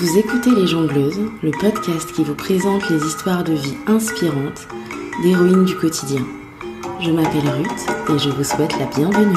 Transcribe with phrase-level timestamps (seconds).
[0.00, 4.66] Vous écoutez Les Jongleuses, le podcast qui vous présente les histoires de vie inspirantes
[5.22, 6.26] d'héroïnes du quotidien.
[7.02, 9.36] Je m'appelle Ruth et je vous souhaite la bienvenue.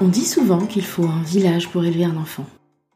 [0.00, 2.46] On dit souvent qu'il faut un village pour élever un enfant.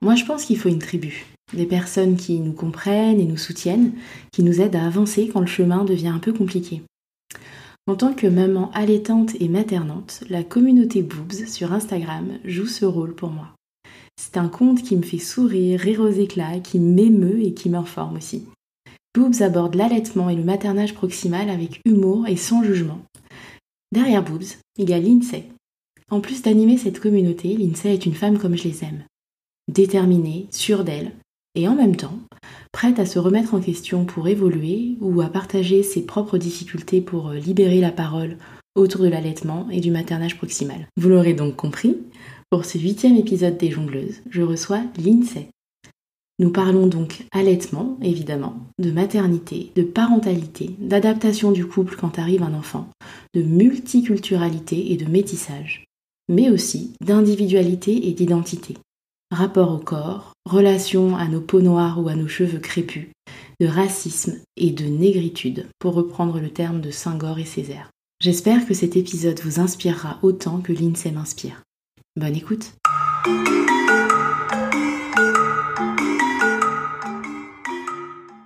[0.00, 1.26] Moi je pense qu'il faut une tribu.
[1.52, 3.90] Des personnes qui nous comprennent et nous soutiennent,
[4.30, 6.82] qui nous aident à avancer quand le chemin devient un peu compliqué.
[7.88, 13.12] En tant que maman allaitante et maternante, la communauté Boobs sur Instagram joue ce rôle
[13.12, 13.48] pour moi.
[14.16, 18.18] C'est un compte qui me fait sourire, rire aux éclats, qui m'émeut et qui m'informe
[18.18, 18.46] aussi.
[19.14, 23.02] Boobs aborde l'allaitement et le maternage proximal avec humour et sans jugement.
[23.90, 25.48] Derrière Boobs, il y a Lindsay.
[26.08, 29.02] En plus d'animer cette communauté, Lindsay est une femme comme je les aime.
[29.66, 31.12] Déterminée, sûre d'elle,
[31.54, 32.18] et en même temps,
[32.72, 37.28] prête à se remettre en question pour évoluer ou à partager ses propres difficultés pour
[37.28, 38.36] euh, libérer la parole
[38.74, 40.86] autour de l'allaitement et du maternage proximal.
[40.96, 41.98] Vous l'aurez donc compris,
[42.50, 45.48] pour ce huitième épisode des Jongleuses, je reçois l'INSEE.
[46.38, 52.54] Nous parlons donc allaitement, évidemment, de maternité, de parentalité, d'adaptation du couple quand arrive un
[52.54, 52.88] enfant,
[53.34, 55.84] de multiculturalité et de métissage,
[56.28, 58.76] mais aussi d'individualité et d'identité
[59.32, 63.08] rapport au corps, relation à nos peaux noires ou à nos cheveux crépus,
[63.60, 67.90] de racisme et de négritude, pour reprendre le terme de Saint-Gor et Césaire.
[68.20, 71.62] J'espère que cet épisode vous inspirera autant que l'INSEE m'inspire.
[72.14, 72.74] Bonne écoute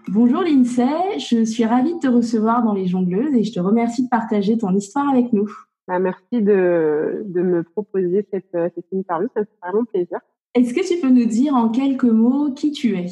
[0.08, 4.04] Bonjour l'INSEE, je suis ravie de te recevoir dans Les Jongleuses et je te remercie
[4.04, 5.50] de partager ton histoire avec nous.
[5.88, 10.20] Bah, merci de, me proposer cette, cette interview, ça me fait vraiment plaisir.
[10.56, 13.08] Est-ce que tu peux nous dire en quelques mots qui tu es?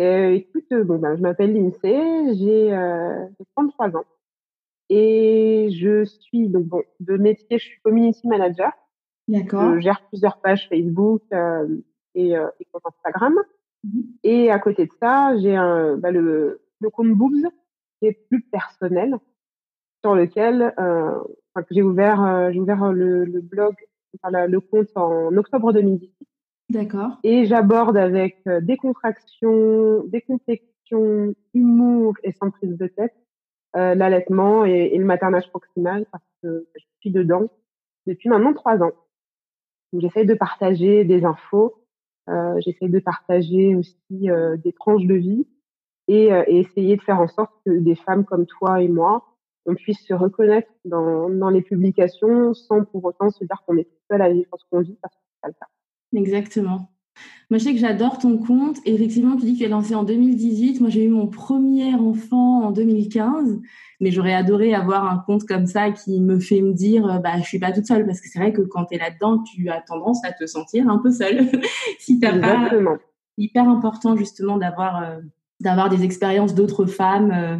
[0.00, 2.70] Euh, Écoute, euh, bon, ben, je m'appelle Lindsay, j'ai
[3.54, 4.04] 33 euh, ans
[4.88, 8.72] et je suis donc bon, de métier, je suis community manager.
[9.28, 9.74] D'accord.
[9.74, 11.22] Je gère plusieurs pages Facebook
[12.14, 13.34] et, et compte Instagram.
[13.84, 14.04] Mhm.
[14.22, 17.46] Et à côté de ça, j'ai un bah, le, le compte Boobs
[17.98, 19.18] qui est plus personnel
[20.02, 20.74] sur lequel
[21.70, 23.74] j'ai ouvert j'ai ouvert le, le blog
[24.24, 26.12] le compte en octobre 2018.
[26.70, 27.18] D'accord.
[27.24, 33.14] Et j'aborde avec euh, décontraction, déconfection, humour et sans prise de tête
[33.76, 37.48] euh, l'allaitement et, le maternage proximal parce que je suis dedans
[38.06, 38.92] depuis maintenant trois ans.
[39.92, 41.84] J'essaie de partager des infos,
[42.28, 45.46] euh, j'essaie de partager aussi euh, des tranches de vie
[46.08, 49.24] et, euh, et, essayer de faire en sorte que des femmes comme toi et moi,
[49.68, 53.84] on puisse se reconnaître dans, dans les publications sans pour autant se dire qu'on est
[53.84, 56.18] tout seul à vivre ce qu'on vit parce que c'est pas le cas.
[56.18, 56.90] Exactement.
[57.50, 58.78] Moi, je sais que j'adore ton compte.
[58.84, 60.80] effectivement, tu dis que tu es lancé en 2018.
[60.80, 63.60] Moi, j'ai eu mon premier enfant en 2015.
[64.00, 67.38] Mais j'aurais adoré avoir un compte comme ça qui me fait me dire, euh, bah,
[67.38, 68.06] je suis pas toute seule.
[68.06, 70.88] Parce que c'est vrai que quand tu es là-dedans, tu as tendance à te sentir
[70.88, 71.48] un peu seule.
[71.98, 72.70] si t'as pas.
[73.36, 75.20] Hyper important, justement, d'avoir, euh,
[75.60, 77.56] d'avoir des expériences d'autres femmes euh,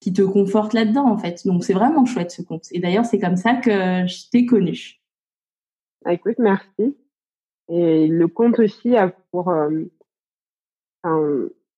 [0.00, 1.46] qui te conforte là-dedans en fait.
[1.46, 2.66] Donc c'est vraiment chouette ce compte.
[2.72, 3.70] Et d'ailleurs c'est comme ça que
[4.06, 5.00] je t'ai connu.
[6.04, 6.96] Ah, écoute, merci.
[7.68, 9.84] Et le compte aussi a pour, euh,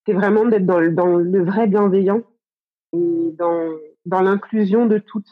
[0.06, 2.22] c'est vraiment d'être dans, le, dans le vrai bienveillant
[2.92, 3.70] et dans,
[4.06, 5.30] dans l'inclusion de toutes.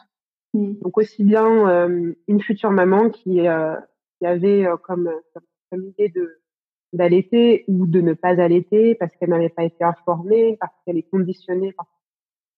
[0.53, 0.73] Mmh.
[0.81, 3.75] Donc aussi bien euh, une future maman qui, euh,
[4.17, 5.11] qui avait comme,
[5.69, 6.39] comme, idée de
[6.91, 11.07] d'allaiter ou de ne pas allaiter parce qu'elle n'avait pas été informée, parce qu'elle est
[11.09, 11.85] conditionnée par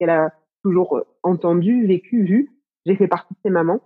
[0.02, 2.50] qu'elle a toujours euh, entendu, vécu, vu.
[2.88, 3.82] J'ai fait partie de ces mamans.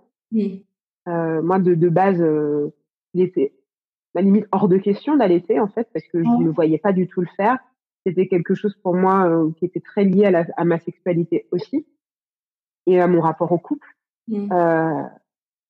[1.08, 2.74] Euh, moi, de, de base, euh,
[3.12, 3.52] il était
[4.14, 7.06] la limite hors de question d'allaiter en fait, parce que je ne voyais pas du
[7.06, 7.58] tout le faire.
[8.06, 11.46] C'était quelque chose pour moi euh, qui était très lié à, la, à, ma sexualité
[11.50, 11.86] aussi
[12.86, 13.94] et à mon rapport au couple.
[14.32, 15.02] Euh,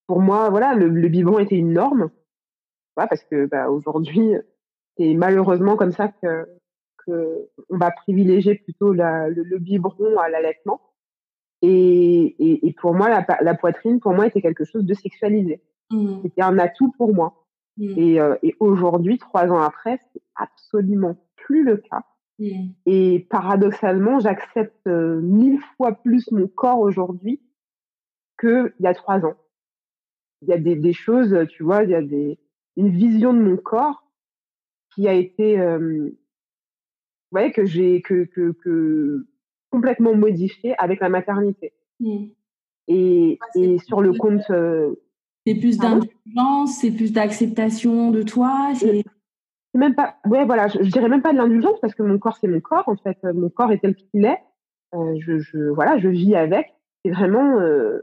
[0.07, 2.11] pour moi, voilà, le, le biberon était une norme,
[2.95, 4.35] voilà, parce que bah, aujourd'hui,
[4.97, 6.47] c'est malheureusement comme ça que
[7.09, 10.81] on va privilégier plutôt la, le, le, biberon à l'allaitement.
[11.63, 11.69] Et,
[12.39, 15.63] et, et, pour moi, la, la, poitrine, pour moi, était quelque chose de sexualisé.
[15.91, 16.23] Mmh.
[16.23, 17.47] C'était un atout pour moi.
[17.77, 17.99] Mmh.
[17.99, 22.05] Et, euh, et aujourd'hui, trois ans après, c'est absolument plus le cas.
[22.39, 22.69] Mmh.
[22.85, 27.41] Et paradoxalement, j'accepte euh, mille fois plus mon corps aujourd'hui
[28.39, 29.37] qu'il y a trois ans.
[30.43, 32.39] Il y a des, des, choses, tu vois, il y a des,
[32.77, 34.07] une vision de mon corps
[34.95, 36.11] qui a été euh,
[37.31, 39.27] voyez, que j'ai que, que, que,
[39.71, 41.73] complètement modifié avec la maternité.
[42.01, 42.27] Mmh.
[42.89, 44.49] Et, et sur le compte.
[44.51, 44.95] Euh,
[45.47, 48.73] c'est plus d'indulgence, c'est plus d'acceptation de toi.
[48.75, 49.05] C'est
[49.75, 50.17] même pas.
[50.25, 52.89] Ouais, voilà, je, dirais même pas de l'indulgence parce que mon corps c'est mon corps
[52.89, 53.19] en fait.
[53.23, 54.41] Mon corps est tel qu'il est.
[54.95, 56.75] Euh, je, je, voilà, je vis avec.
[57.05, 58.01] C'est vraiment euh,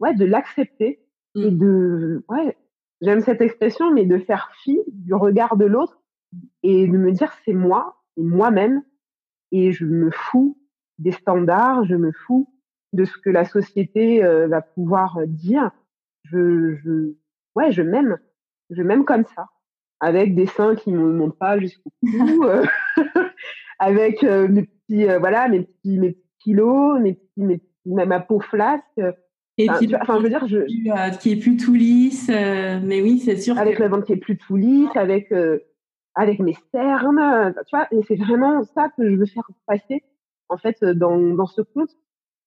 [0.00, 1.00] ouais de l'accepter
[1.34, 1.58] et mmh.
[1.58, 2.56] de ouais
[3.02, 6.00] j'aime cette expression, mais de faire fi du regard de l'autre
[6.62, 8.82] et de me dire c'est moi et moi-même
[9.52, 10.58] et je me fous
[10.98, 12.52] des standards, je me fous
[12.92, 15.70] de ce que la société euh, va pouvoir dire.
[16.24, 17.14] Je, je,
[17.54, 18.18] ouais, je m'aime,
[18.70, 19.46] je m'aime comme ça,
[20.00, 22.64] avec des seins qui ne montent pas jusqu'au cou, euh,
[23.78, 28.40] avec euh, mes petits, voilà, mes petits, mes petits kilos, mes petits, mes ma peau
[28.40, 29.00] flasque.
[29.56, 31.18] Et enfin, enfin, je veux dire, je...
[31.18, 33.58] qui est plus tout lisse, mais oui, c'est sûr.
[33.58, 35.32] Avec le ventre qui est plus tout lisse, avec
[36.18, 40.02] avec mes cernes, tu vois, et c'est vraiment ça que je veux faire passer
[40.48, 41.90] en fait dans, dans ce conte,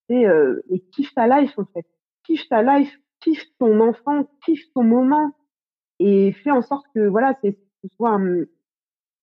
[0.09, 1.85] c'est euh, et kiffe ta life en fait,
[2.25, 5.31] kiffe ta life, kiffe ton enfant, kiffe ton moment
[5.99, 8.19] et fais en sorte que voilà, c'est ce soit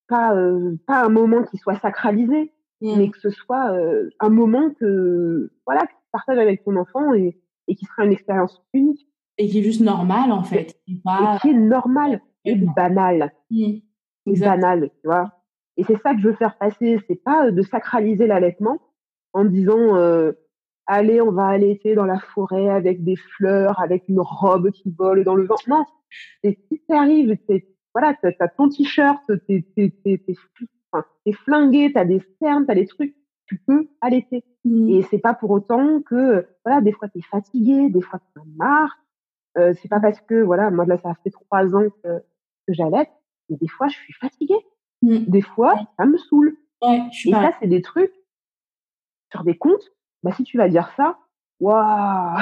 [0.08, 2.50] pas euh, pas un moment qui soit sacralisé,
[2.80, 2.96] mmh.
[2.96, 7.12] mais que ce soit euh, un moment que voilà que tu partages avec ton enfant
[7.12, 9.06] et, et qui sera une expérience unique.
[9.36, 10.94] Et qui est juste normal en fait, et,
[11.42, 13.34] qui est normal et banal.
[13.50, 13.80] Mmh
[14.36, 15.32] banal, tu vois.
[15.76, 16.98] Et c'est ça que je veux faire passer.
[17.06, 18.80] C'est pas euh, de sacraliser l'allaitement
[19.32, 20.32] en disant euh,
[20.86, 25.24] allez, on va allaiter dans la forêt avec des fleurs, avec une robe qui vole
[25.24, 25.56] dans le vent.
[25.68, 25.84] Non,
[26.42, 27.36] c'est si t'arrives,
[27.94, 33.14] voilà, t'as ton t-shirt, t'es t'es flingué, t'as des cernes, t'as des trucs,
[33.46, 34.44] tu peux allaiter.
[34.64, 34.88] Mmh.
[34.88, 38.96] Et c'est pas pour autant que voilà, des fois t'es fatigué, des fois t'as marre.
[39.56, 42.18] Euh, c'est pas parce que voilà, moi là ça fait trois ans que,
[42.66, 43.10] que j'allaite
[43.48, 44.66] mais des fois, je suis fatiguée.
[45.02, 45.18] Mmh.
[45.26, 46.56] Des fois, ça me saoule.
[46.82, 48.12] et ça, c'est des trucs
[49.30, 49.92] sur des comptes.
[50.22, 51.18] Bah, si tu vas dire ça,
[51.60, 52.38] waouh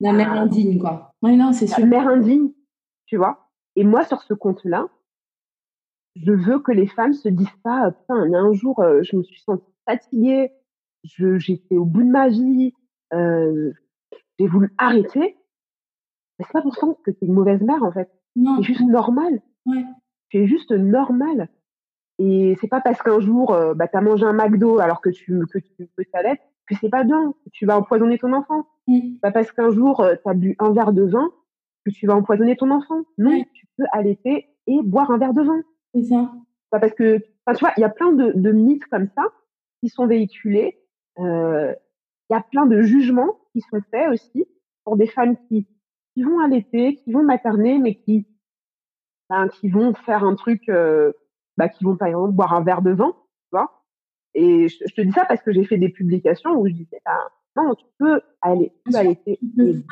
[0.00, 1.14] La mère indigne, quoi.
[1.22, 1.80] Oui, non, c'est sûr.
[1.80, 2.52] La mère indigne,
[3.06, 3.50] tu vois.
[3.74, 4.86] Et moi, sur ce compte-là,
[6.14, 9.40] je veux que les femmes se disent pas, putain, un jour, euh, je me suis
[9.40, 10.52] sentie fatiguée,
[11.04, 12.72] j'étais au bout de ma vie,
[13.12, 13.72] euh,
[14.38, 15.36] j'ai voulu arrêter.
[16.38, 18.10] Mais c'est pas pour ça que t'es une mauvaise mère, en fait.
[18.34, 19.42] C'est juste normal.
[19.66, 19.84] Ouais
[20.28, 21.48] tu es juste normal.
[22.18, 25.10] Et c'est pas parce qu'un jour, euh, bah, tu as mangé un McDo alors que
[25.10, 28.66] tu que tu peux t'allaiter que c'est pas bien, que tu vas empoisonner ton enfant.
[28.86, 29.18] Mmh.
[29.22, 31.30] Pas parce qu'un jour, euh, tu as bu un verre de vin
[31.84, 33.02] que tu vas empoisonner ton enfant.
[33.18, 35.62] Non, tu peux allaiter et boire un verre de vin.
[35.94, 36.32] C'est ça.
[36.70, 39.22] Pas parce que, tu vois, il y a plein de, de, mythes comme ça
[39.80, 40.80] qui sont véhiculés.
[41.20, 41.72] Euh,
[42.28, 44.44] il y a plein de jugements qui sont faits aussi
[44.84, 45.68] pour des femmes qui,
[46.14, 48.26] qui vont allaiter, qui vont materner, mais qui
[49.30, 51.12] ben, qui vont faire un truc, euh,
[51.56, 53.82] bah, qui vont par exemple boire un verre de vin, tu vois.
[54.34, 57.62] Et je, te dis ça parce que j'ai fait des publications où je disais, ben,
[57.62, 59.38] non, tu peux aller, tu peux aller et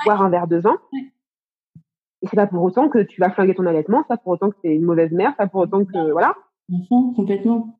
[0.04, 0.78] boire un verre de vin.
[2.22, 4.50] Et c'est pas pour autant que tu vas flinguer ton allaitement, c'est pas pour autant
[4.50, 6.34] que tu es une mauvaise mère, c'est pas pour autant que, voilà.
[7.14, 7.78] complètement.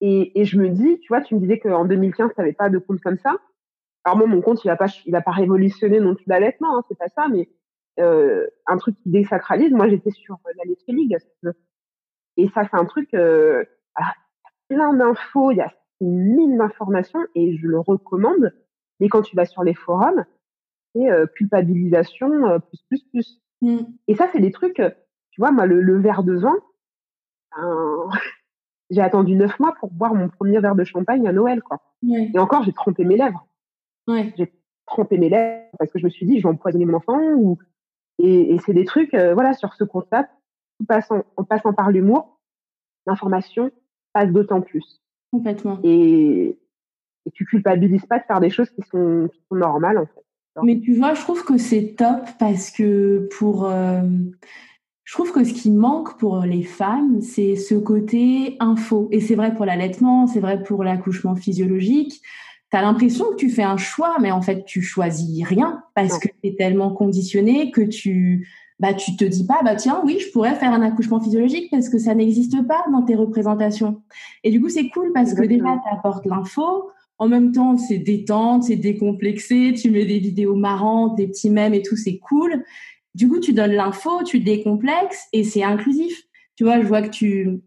[0.00, 2.70] Et, et je me dis, tu vois, tu me disais qu'en 2015, tu n'avais pas
[2.70, 3.36] de compte comme ça.
[4.04, 6.82] Alors moi, mon compte, il va pas, il va pas révolutionner non plus l'allaitement, hein,
[6.88, 7.48] c'est pas ça, mais
[7.98, 9.72] un truc qui désacralise.
[9.72, 11.16] Moi, j'étais sur la Let's League.
[12.36, 13.64] Et ça, c'est un truc, euh,
[13.96, 14.14] ah,
[14.68, 18.54] plein d'infos, il y a mille d'informations et je le recommande.
[18.98, 20.24] Mais quand tu vas sur les forums,
[20.94, 23.42] c'est euh, culpabilisation euh, plus, plus, plus.
[23.60, 23.78] Mmh.
[24.08, 24.82] Et ça, c'est des trucs,
[25.30, 26.56] tu vois, moi, le, verre de vin,
[27.54, 28.08] ben,
[28.90, 31.82] j'ai attendu neuf mois pour boire mon premier verre de champagne à Noël, quoi.
[32.02, 33.46] Et encore, j'ai trompé mes lèvres.
[34.08, 34.50] J'ai
[34.86, 37.58] trempé mes lèvres parce que je me suis dit, je vais empoisonner mon enfant ou
[38.22, 40.30] et, c'est des trucs, euh, voilà, sur ce concept,
[40.80, 42.38] en passant, en passant par l'humour,
[43.06, 43.70] l'information
[44.12, 45.00] passe d'autant plus.
[45.32, 45.78] Complètement.
[45.84, 46.58] Et,
[47.26, 50.24] et tu culpabilises pas de faire des choses qui sont, qui sont normales, en fait.
[50.62, 53.66] Mais tu vois, je trouve que c'est top parce que pour.
[53.66, 54.02] Euh,
[55.04, 59.08] je trouve que ce qui manque pour les femmes, c'est ce côté info.
[59.10, 62.22] Et c'est vrai pour l'allaitement, c'est vrai pour l'accouchement physiologique
[62.70, 66.18] tu as l'impression que tu fais un choix, mais en fait, tu choisis rien parce
[66.18, 68.48] que tu es tellement conditionné que tu
[68.80, 71.90] bah tu te dis pas bah tiens oui je pourrais faire un accouchement physiologique parce
[71.90, 74.02] que ça n'existe pas dans tes représentations.
[74.42, 76.90] Et du coup c'est cool parce que déjà tu apportes l'info.
[77.18, 81.74] En même temps c'est détente c'est décomplexé tu mets des vidéos marrantes des petits mèmes
[81.74, 82.64] et tout c'est cool.
[83.14, 86.22] Du coup tu donnes l'info tu décomplexes et c'est inclusif.
[86.56, 87.60] Tu vois je vois que tu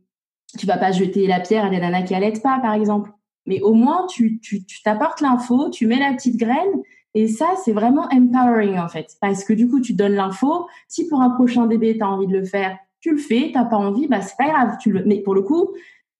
[0.57, 3.11] tu vas pas jeter la pierre à des nanas qui allaitent pas par exemple
[3.45, 6.81] mais au moins, tu, tu, tu t'apportes l'info, tu mets la petite graine,
[7.15, 10.67] et ça, c'est vraiment empowering en fait, parce que du coup, tu donnes l'info.
[10.87, 13.51] Si pour un prochain bébé, tu as envie de le faire, tu le fais.
[13.53, 14.77] T'as pas envie, bah c'est pas grave.
[14.79, 15.03] Tu le...
[15.05, 15.73] Mais pour le coup,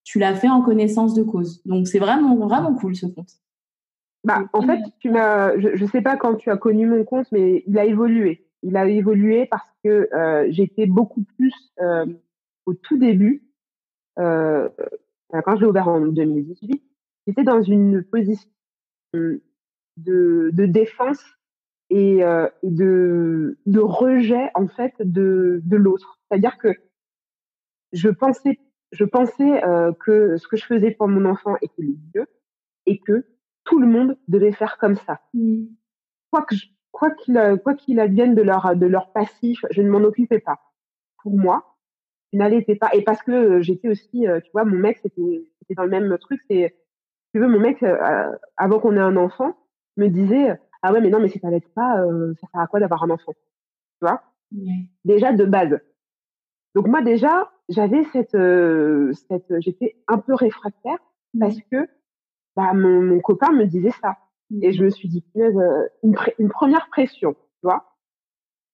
[0.03, 1.63] tu l'as fait en connaissance de cause.
[1.65, 3.31] Donc c'est vraiment vraiment cool ce compte.
[4.23, 7.27] Bah, en fait, tu m'as, je, ne sais pas quand tu as connu mon compte,
[7.31, 8.47] mais il a évolué.
[8.61, 12.05] Il a évolué parce que euh, j'étais beaucoup plus euh,
[12.65, 13.43] au tout début.
[14.19, 14.69] Euh,
[15.43, 16.81] quand je l'ai ouvert en 2018,
[17.27, 18.49] j'étais dans une position
[19.13, 19.41] de,
[20.53, 21.23] de défense
[21.89, 26.19] et, euh, de, de rejet en fait de, de l'autre.
[26.27, 26.69] C'est-à-dire que
[27.91, 28.59] je pensais,
[28.91, 32.27] je pensais euh, que ce que je faisais pour mon enfant était le mieux
[32.85, 33.25] et que
[33.63, 35.21] tout le monde devait faire comme ça.
[36.31, 36.55] Quoi que
[36.91, 40.59] quoi qu'il quoi qu'il advienne de leur de leur passif, je ne m'en occupais pas.
[41.21, 41.77] Pour moi,
[42.33, 45.83] je n'allaitais pas et parce que j'étais aussi, tu vois, mon mec c'était c'était dans
[45.83, 46.41] le même truc.
[46.49, 46.75] C'est
[47.33, 47.83] tu veux, mon mec
[48.57, 49.57] avant qu'on ait un enfant
[49.97, 51.95] me disait ah ouais mais non mais si t'allaites pas,
[52.39, 54.21] ça sert à quoi d'avoir un enfant, tu vois?
[55.03, 55.79] Déjà de base.
[56.75, 58.37] Donc moi déjà j'avais cette
[59.27, 60.99] cette j'étais un peu réfractaire
[61.39, 61.87] parce que
[62.55, 64.17] bah, mon, mon, copain me disait ça.
[64.61, 67.97] Et je me suis dit, euh, une, une, première pression, tu vois?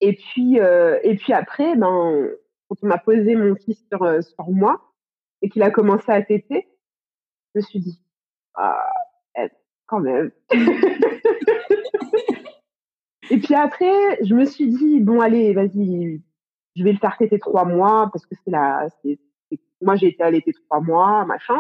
[0.02, 2.30] Et puis, euh, et puis après, ben,
[2.68, 4.94] quand on m'a posé mon fils sur, euh, sur moi
[5.42, 6.68] et qu'il a commencé à téter,
[7.54, 8.02] je me suis dit,
[9.86, 10.32] quand même.
[13.32, 16.22] et puis après, je me suis dit, bon, allez, vas-y,
[16.76, 18.88] je vais le faire téter trois mois parce que c'est la,
[19.82, 21.58] moi j'ai été allaitée trois mois, machin.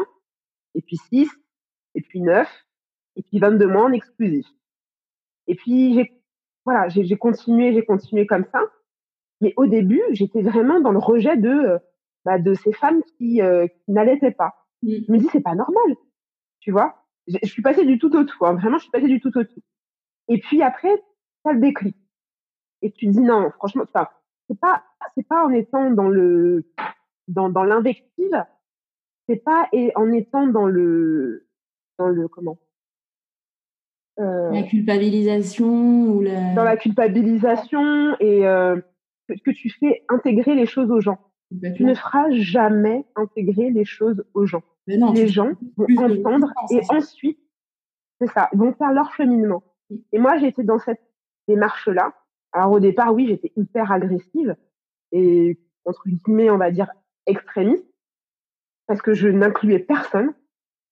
[0.75, 1.29] Et puis six,
[1.95, 2.47] et puis 9,
[3.15, 4.47] et puis 22 mois en exclusif.
[5.47, 6.11] Et puis, j'ai,
[6.65, 8.61] voilà, j'ai, continué, j'ai continué comme ça.
[9.41, 11.77] Mais au début, j'étais vraiment dans le rejet de, euh,
[12.25, 14.53] bah, de ces femmes qui, euh, qui n'allaitaient pas.
[14.83, 14.91] Mmh.
[15.07, 15.95] Je me dis, c'est pas normal.
[16.59, 17.05] Tu vois?
[17.27, 18.45] Je, suis passée du tout au tout.
[18.45, 18.53] Hein.
[18.53, 19.61] Vraiment, je suis passée du tout au tout.
[20.27, 20.91] Et puis après,
[21.43, 21.95] ça le déclic.
[22.81, 24.83] Et tu te dis, non, franchement, c'est pas,
[25.15, 26.65] c'est pas en étant dans le,
[27.27, 28.45] dans, dans l'invective,
[29.27, 31.47] c'est pas et en étant dans le,
[31.97, 32.57] dans le comment?
[34.19, 36.53] Euh, La culpabilisation ou la...
[36.53, 38.79] Dans la culpabilisation et euh,
[39.27, 41.19] que, tu fais intégrer les choses aux gens.
[41.75, 44.63] Tu ne feras jamais intégrer les choses aux gens.
[45.13, 47.39] Les gens vont entendre et ensuite,
[48.19, 49.63] c'est ça, vont faire leur cheminement.
[50.11, 51.01] Et moi, j'étais dans cette
[51.47, 52.13] démarche-là.
[52.51, 54.55] Alors au départ, oui, j'étais hyper agressive
[55.11, 56.91] et entre guillemets, on va dire
[57.25, 57.85] extrémiste,
[58.87, 60.33] parce que je n'incluais personne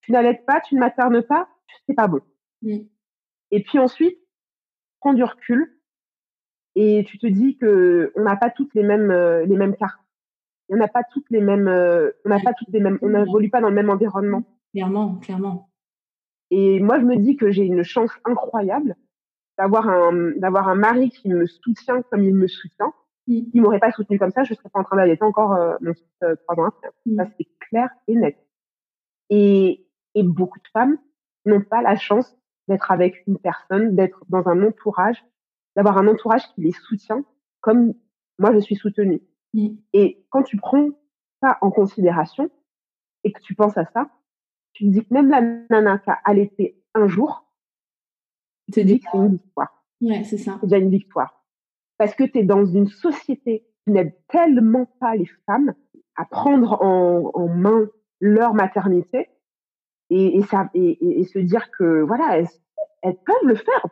[0.07, 1.49] tu n'allaites pas, tu ne maternes pas,
[1.85, 2.21] c'est pas bon.
[2.63, 4.17] Et puis ensuite,
[5.01, 5.77] prends du recul
[6.75, 9.99] et tu te dis que on n'a pas toutes les mêmes euh, les mêmes cartes.
[10.69, 13.49] On n'a pas toutes les mêmes, euh, on n'a pas toutes les mêmes, on n'évolue
[13.49, 14.43] pas dans le même environnement.
[14.73, 15.69] Clairement, clairement.
[16.51, 18.95] Et moi, je me dis que j'ai une chance incroyable
[19.57, 22.93] d'avoir un d'avoir un mari qui me soutient comme il me soutient.
[23.27, 23.39] Mmh.
[23.53, 25.93] Il m'aurait pas soutenu comme ça, je serais pas en train d'allaiter encore euh, mon
[25.93, 26.89] fils trois ans après.
[27.05, 27.17] Mmh.
[27.17, 28.37] Ça c'est clair et net.
[29.29, 30.97] Et et beaucoup de femmes
[31.45, 32.35] n'ont pas la chance
[32.67, 35.23] d'être avec une personne, d'être dans un entourage,
[35.75, 37.23] d'avoir un entourage qui les soutient
[37.61, 37.93] comme
[38.39, 39.21] moi je suis soutenue.
[39.93, 40.89] Et quand tu prends
[41.41, 42.49] ça en considération
[43.23, 44.09] et que tu penses à ça,
[44.73, 47.45] tu te dis que même la nana qui a allaité un jour,
[48.65, 49.83] tu te dis que c'est une victoire.
[50.01, 50.57] Ouais, c'est ça.
[50.59, 51.43] C'est déjà une victoire.
[51.97, 55.73] Parce que tu es dans une société qui n'aide tellement pas les femmes
[56.15, 57.87] à prendre en, en main
[58.19, 59.29] leur maternité
[60.09, 62.47] et, et, ça, et, et, se dire que voilà, elles,
[63.01, 63.85] elles peuvent le faire.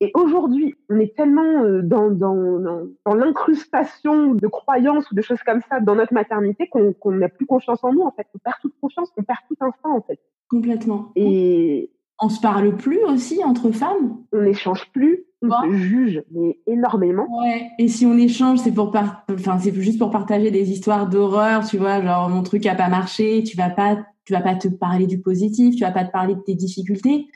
[0.00, 2.58] Et aujourd'hui, on est tellement euh, dans, dans,
[3.04, 7.46] dans, l'incrustation de croyances ou de choses comme ça dans notre maternité qu'on n'a plus
[7.46, 8.26] confiance en nous, en fait.
[8.34, 10.18] On perd toute confiance, on perd tout instinct, en fait.
[10.48, 11.12] Complètement.
[11.16, 14.18] Et on se parle plus aussi entre femmes.
[14.32, 17.26] On n'échange plus, on se juge mais énormément.
[17.42, 17.70] Ouais.
[17.78, 21.78] Et si on échange, c'est pour enfin c'est juste pour partager des histoires d'horreur, tu
[21.78, 25.06] vois, genre mon truc a pas marché, tu vas pas tu vas pas te parler
[25.06, 27.26] du positif, tu vas pas te parler de tes difficultés.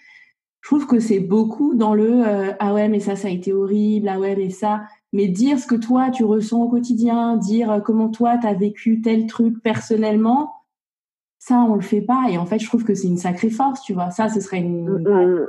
[0.67, 3.53] Je trouve que c'est beaucoup dans le euh, ah ouais mais ça ça a été
[3.53, 4.83] horrible, ah ouais mais ça
[5.13, 8.55] mais dire ce que toi tu ressens au quotidien, dire euh, comment toi tu as
[8.55, 10.53] vécu tel truc personnellement,
[11.39, 13.81] ça on le fait pas et en fait je trouve que c'est une sacrée force,
[13.83, 14.11] tu vois.
[14.11, 15.47] Ça ce serait une on,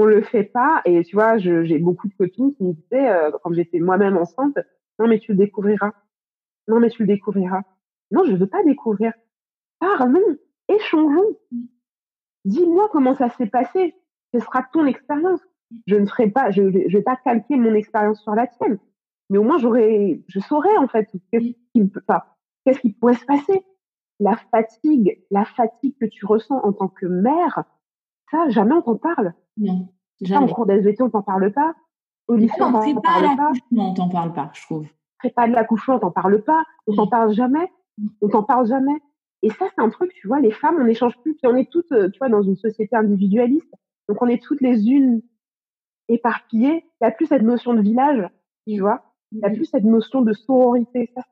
[0.00, 3.32] on le fait pas et tu vois, j'ai beaucoup de copines qui me disaient euh,
[3.42, 4.56] quand j'étais moi-même enceinte,
[4.98, 5.92] non mais tu le découvriras.
[6.68, 7.60] Non mais tu le découvriras.
[8.10, 9.12] Non, je veux pas découvrir.
[9.78, 10.38] Parlons,
[10.70, 11.36] échangeons.
[12.46, 13.94] Dis-moi comment ça s'est passé.
[14.34, 15.40] Ce sera ton expérience.
[15.86, 18.78] Je ne ferai pas, je, je vais pas calquer mon expérience sur la tienne.
[19.30, 21.56] Mais au moins, j'aurais, je saurais, en fait, qu'est-ce qui,
[22.64, 23.64] qu'est-ce qui pourrait se passer.
[24.20, 27.64] La fatigue, la fatigue que tu ressens en tant que mère,
[28.30, 29.34] ça, jamais on t'en parle.
[29.56, 29.88] Non,
[30.20, 30.50] jamais.
[30.50, 31.74] en cours d'SVT, on t'en parle pas.
[32.28, 33.52] Au lycée, on t'en parle pas.
[33.76, 34.86] On t'en parle pas, je trouve.
[35.18, 36.62] Prépa de l'accouchement, on t'en parle pas.
[36.86, 37.72] On t'en parle jamais.
[38.20, 39.00] On t'en parle jamais.
[39.42, 41.34] Et ça, c'est un truc, tu vois, les femmes, on n'échange plus.
[41.34, 43.74] Puis on est toutes, euh, tu vois, dans une société individualiste.
[44.08, 45.22] Donc on est toutes les unes
[46.08, 46.84] éparpillées.
[46.84, 48.28] Il n'y a plus cette notion de village,
[48.66, 49.14] tu vois.
[49.32, 51.10] Il n'y a plus cette notion de sororité.
[51.14, 51.22] Ça,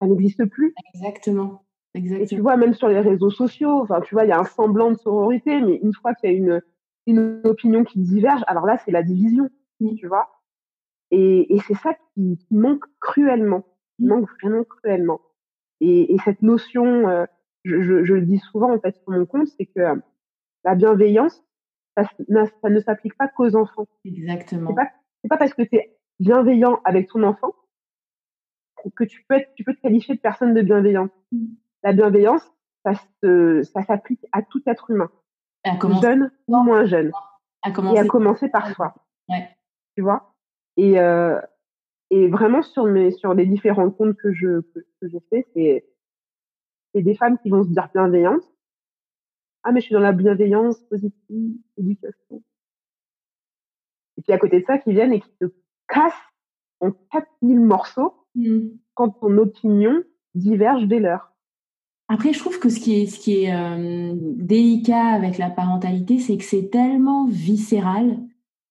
[0.00, 0.74] ça n'existe plus.
[0.94, 1.64] Exactement.
[1.94, 2.24] Exactement.
[2.24, 4.44] Et tu vois, même sur les réseaux sociaux, enfin, tu vois, il y a un
[4.44, 6.62] semblant de sororité, mais une fois qu'il y a une,
[7.06, 9.48] une opinion qui diverge, alors là, c'est la division,
[9.96, 10.28] tu vois.
[11.10, 13.64] Et, c'est ça qui, manque cruellement,
[13.96, 15.20] qui manque vraiment cruellement.
[15.80, 17.26] Et, cette notion, euh,
[17.64, 20.00] je, le dis souvent en fait sur mon compte, c'est que
[20.64, 21.44] la bienveillance,
[21.96, 22.04] ça,
[22.68, 23.86] ne s'applique pas qu'aux enfants.
[24.04, 24.70] Exactement.
[24.70, 27.52] C'est pas, pas parce que tu es bienveillant avec ton enfant
[28.96, 31.12] que tu peux, être, tu peux te qualifier de personne de bienveillante.
[31.30, 31.46] Mm.
[31.84, 32.42] La bienveillance,
[32.84, 35.10] ça, ça s'applique à tout être humain,
[36.00, 37.12] jeune ou moins jeune,
[37.64, 38.94] et à commencer par soi.
[39.28, 39.48] Ouais.
[39.96, 40.34] Tu vois?
[40.76, 41.40] Et, euh,
[42.10, 45.84] et vraiment sur mes sur les différents comptes que je que, que je fais, c'est
[46.94, 48.48] c'est des femmes qui vont se dire bienveillantes.
[49.64, 52.42] Ah mais je suis dans la bienveillance positive, éducation.
[54.16, 55.46] Et puis à côté de ça, qui viennent et qui te
[55.88, 56.12] cassent
[56.80, 58.68] en 4000 morceaux mmh.
[58.94, 60.02] quand ton opinion
[60.34, 61.32] diverge des leurs.
[62.08, 66.18] Après, je trouve que ce qui est, ce qui est euh, délicat avec la parentalité,
[66.18, 68.18] c'est que c'est tellement viscéral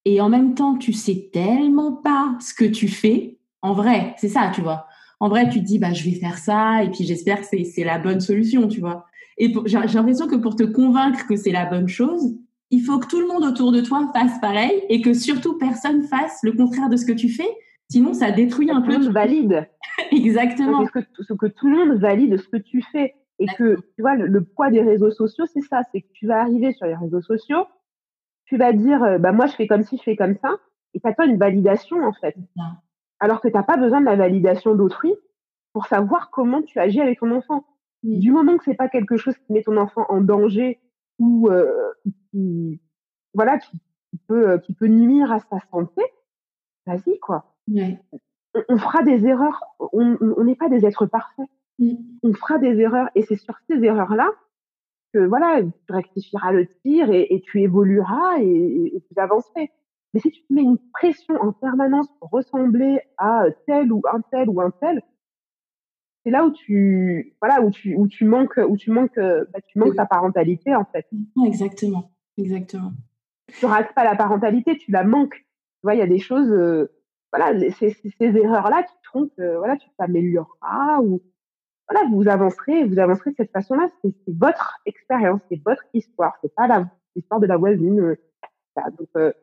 [0.05, 3.39] et en même temps, tu sais tellement pas ce que tu fais.
[3.62, 4.88] En vrai, c'est ça, tu vois.
[5.19, 7.83] En vrai, tu te dis, bah, je vais faire ça et puis j'espère que c'est
[7.83, 9.05] la bonne solution, tu vois.
[9.38, 12.35] Et j'ai l'impression que pour te convaincre que c'est la bonne chose,
[12.69, 16.03] il faut que tout le monde autour de toi fasse pareil et que surtout personne
[16.03, 17.50] fasse le contraire de ce que tu fais.
[17.89, 18.93] Sinon, ça détruit un peu.
[18.93, 19.69] Tout le monde valide.
[20.11, 20.79] Exactement.
[20.79, 23.15] Parce que, ce que tout le monde valide ce que tu fais.
[23.39, 25.81] Et que, tu vois, le, poids des réseaux sociaux, c'est ça.
[25.91, 27.65] C'est que tu vas arriver sur les réseaux sociaux,
[28.45, 30.57] tu vas dire, euh, bah, moi, je fais comme ci, je fais comme ça.
[30.93, 32.35] Et tu attends une validation, en fait.
[33.19, 35.13] Alors que tu n'as pas besoin de la validation d'autrui
[35.73, 37.65] pour savoir comment tu agis avec ton enfant.
[38.03, 40.79] Du moment que c'est pas quelque chose qui met ton enfant en danger
[41.20, 41.91] ou euh,
[42.31, 42.81] qui,
[43.34, 43.79] voilà, qui,
[44.27, 46.01] peut, euh, qui peut nuire à sa santé,
[46.86, 47.55] vas-y, quoi.
[48.67, 49.63] On, fera des erreurs.
[49.93, 51.48] On n'est pas des êtres parfaits.
[52.24, 53.10] On fera des erreurs.
[53.15, 54.29] Et c'est sur ces erreurs-là
[55.13, 59.67] que, voilà, tu rectifieras le tir et, tu évolueras et, et, tu avanceras.
[60.13, 64.22] Mais si tu te mets une pression en permanence pour ressembler à tel ou un
[64.31, 65.01] tel ou un tel,
[66.23, 69.79] c'est là où tu voilà où tu où tu manques où tu manques bah, tu
[69.79, 71.07] manques ta parentalité en fait.
[71.46, 72.93] Exactement, exactement.
[73.48, 75.35] Tu rates pas la parentalité, tu la manques.
[75.35, 76.91] Tu vois, il y a des choses euh,
[77.33, 81.22] voilà ces, ces erreurs là qui font que voilà tu t'amélioreras ou
[81.89, 83.89] voilà vous avancerez vous avancerez de cette façon-là.
[84.03, 86.67] C'est votre expérience, c'est votre histoire, c'est pas
[87.15, 88.00] l'histoire de la voisine.
[88.00, 88.15] Euh,
[88.98, 89.33] donc euh,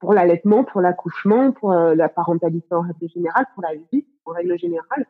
[0.00, 4.58] pour l'allaitement, pour l'accouchement, pour la parentalité en règle générale, pour la vie en règle
[4.58, 5.06] générale,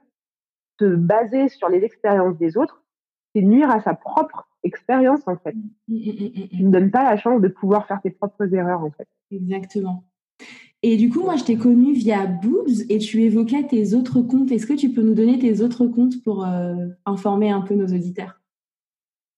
[0.79, 2.83] se baser sur les expériences des autres,
[3.35, 5.55] c'est nuire à sa propre expérience en fait.
[5.89, 9.09] Tu ne donnes pas la chance de pouvoir faire tes propres erreurs en fait.
[9.31, 10.05] Exactement.
[10.87, 14.53] Et du coup, moi, je t'ai connue via Boobs et tu évoquais tes autres comptes.
[14.53, 16.75] Est-ce que tu peux nous donner tes autres comptes pour euh,
[17.07, 18.39] informer un peu nos auditeurs?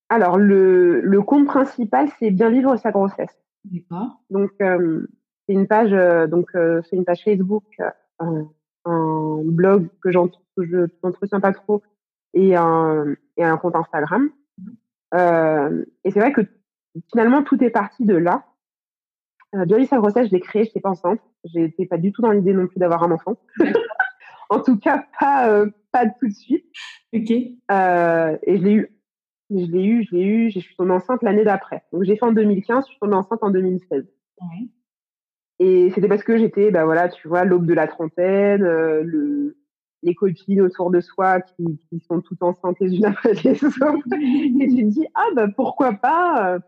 [0.09, 3.33] Alors, le, le, compte principal, c'est Bien vivre sa grossesse.
[3.63, 4.21] D'accord.
[4.29, 5.07] Donc, euh,
[5.45, 7.63] c'est une page, euh, donc c'est une page Facebook,
[8.85, 11.83] un blog que que je n'entretiens pas trop,
[12.33, 14.29] et un, et un compte Instagram.
[15.13, 16.41] Euh, et c'est vrai que
[17.11, 18.45] finalement, tout est parti de là.
[19.55, 21.21] Euh, Bien sa grossesse, je l'ai créé, je n'étais pas enceinte.
[21.45, 23.37] J'étais pas du tout dans l'idée non plus d'avoir un enfant.
[24.49, 26.65] en tout cas, pas, euh, pas tout de suite.
[27.13, 27.31] Ok.
[27.71, 28.93] Euh, et je l'ai eu.
[29.49, 31.83] Je l'ai eu, je l'ai eu, je suis tombée enceinte l'année d'après.
[31.93, 34.05] Donc j'ai fait en 2015, je suis tombée enceinte en 2016.
[35.59, 39.57] Et c'était parce que j'étais, bah voilà, tu vois, l'aube de la trentaine, euh, le,
[40.03, 44.07] les copines autour de soi qui, qui sont toutes enceintes les unes après les autres.
[44.13, 46.55] et tu te dis, ah bah pourquoi pas?
[46.55, 46.59] Euh,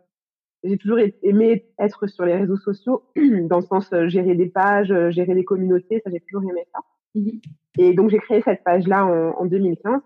[0.63, 4.91] J'ai toujours aimé être sur les réseaux sociaux, dans le sens euh, gérer des pages,
[4.91, 6.79] euh, gérer des communautés, ça j'ai toujours aimé ça.
[7.15, 7.29] Mmh
[7.77, 10.01] et donc j'ai créé cette page-là en, en, 2015.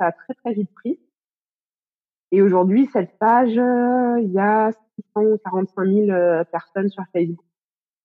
[0.00, 0.98] Ça a très très vite pris.
[2.30, 4.70] Et aujourd'hui, cette page, il y a
[5.12, 7.44] 645 000 personnes sur Facebook.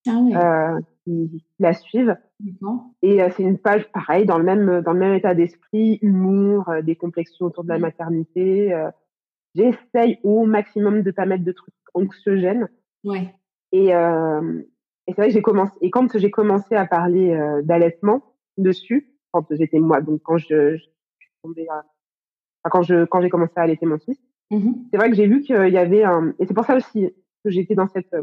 [0.07, 2.17] Ah qui, la suivent.
[3.01, 6.69] Et euh, c'est une page pareil dans le même dans le même état d'esprit, humour,
[6.69, 8.73] euh, des complexions autour de la maternité.
[8.73, 8.89] Euh.
[9.55, 12.69] J'essaye au maximum de pas mettre de trucs anxiogènes.
[13.03, 13.33] Ouais.
[13.71, 13.91] Et, et
[15.07, 18.23] c'est vrai que j'ai commencé et quand j'ai commencé à parler d'allaitement
[18.57, 20.85] dessus, quand j'étais moi, donc quand je, je,
[21.43, 21.67] tombée
[22.63, 24.19] quand je quand j'ai commencé à allaiter mon fils,
[24.51, 27.13] mmh c'est vrai que j'ai vu qu'il y avait un et c'est pour ça aussi
[27.43, 28.15] que j'étais dans cette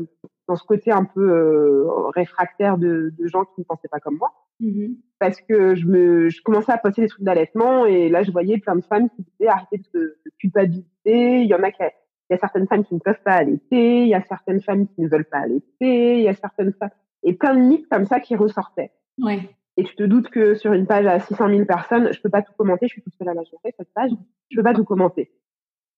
[0.50, 4.16] dans ce côté un peu euh, réfractaire de, de, gens qui ne pensaient pas comme
[4.16, 4.32] moi.
[4.58, 8.32] Mmh Parce que je, me, je commençais à poster des trucs d'allaitement et là, je
[8.32, 10.86] voyais plein de femmes qui disaient arrêtez de, de, culpabiliser.
[11.04, 14.02] Il y en a qui, il y a certaines femmes qui ne peuvent pas allaiter,
[14.02, 16.90] il y a certaines femmes qui ne veulent pas allaiter, il y a certaines femmes
[17.22, 18.90] et plein de mythes comme ça qui ressortaient.
[19.22, 19.38] Ouais.
[19.76, 22.42] Et tu te doutes que sur une page à 600 000 personnes, je peux pas
[22.42, 24.10] tout commenter, je suis toute seule à la gérer, cette page,
[24.50, 25.30] je peux pas tout commenter.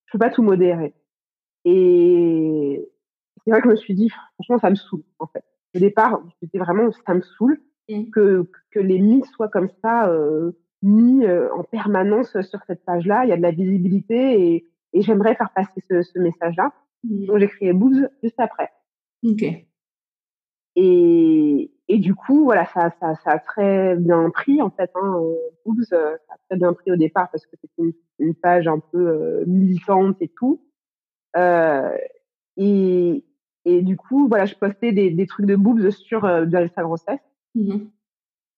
[0.07, 0.93] Je peux pas tout modérer.
[1.65, 2.87] Et,
[3.45, 5.45] c'est vrai que je me suis dit, franchement, ça me saoule, en fait.
[5.75, 7.61] Au départ, c'était vraiment, ça me saoule.
[7.89, 8.11] mmh.
[8.11, 10.53] que, que les mythes soient comme ça euh,
[10.83, 13.25] mis euh, en permanence sur cette page-là.
[13.25, 16.73] Il y a de la visibilité et, et j'aimerais faire passer ce, ce message-là.
[17.05, 17.27] Mmh.
[17.27, 18.71] Donc j'ai créé Boobs juste après.
[19.25, 19.45] Ok.
[20.75, 24.91] Et, et du coup, voilà, ça, ça, ça a très bien pris en fait.
[24.95, 25.21] Hein,
[25.67, 28.79] Boobs, ça a très bien pris au départ parce que c'était une, une, page un
[28.79, 30.63] peu militante et tout.
[31.37, 31.97] Euh,
[32.57, 33.25] et,
[33.65, 37.21] et du coup, voilà, je postais des, des trucs de boobs sur euh, sa grossesse.
[37.55, 37.87] Mmh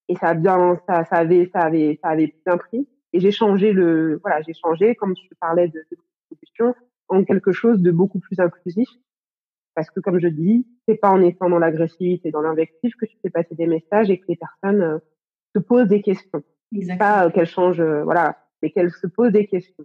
[0.08, 2.88] et ça a bien, ça, ça avait, ça avait, ça avait bien pris.
[3.12, 5.96] Et j'ai changé le, voilà, j'ai changé, comme tu parlais de, de
[7.08, 8.88] en quelque chose de beaucoup plus inclusif.
[9.74, 13.16] Parce que, comme je dis, c'est pas en étant dans l'agressivité, dans l'invectif que tu
[13.22, 14.98] fais passer des messages et que les personnes euh,
[15.54, 16.42] se posent des questions.
[16.72, 16.98] Exactement.
[16.98, 19.84] Pas euh, qu'elles changent, euh, voilà, mais qu'elles se posent des questions.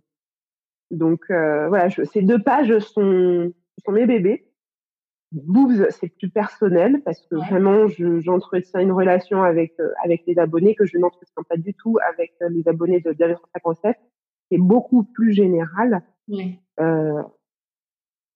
[0.91, 3.53] Donc, voilà, je, ces deux pages sont,
[3.86, 4.48] sont mes bébés.
[5.31, 7.87] Boobs, c'est plus personnel parce que vraiment,
[8.19, 12.33] j'entretiens une relation avec euh, avec les abonnés que je n'entretiens pas du tout avec
[12.41, 13.95] euh, les abonnés de Diabète 57.
[14.51, 16.01] C'est beaucoup plus général.
[16.79, 17.21] Euh,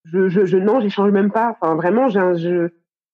[0.06, 1.58] je, je, je non, j'échange même pas.
[1.60, 2.70] Enfin, vraiment, je,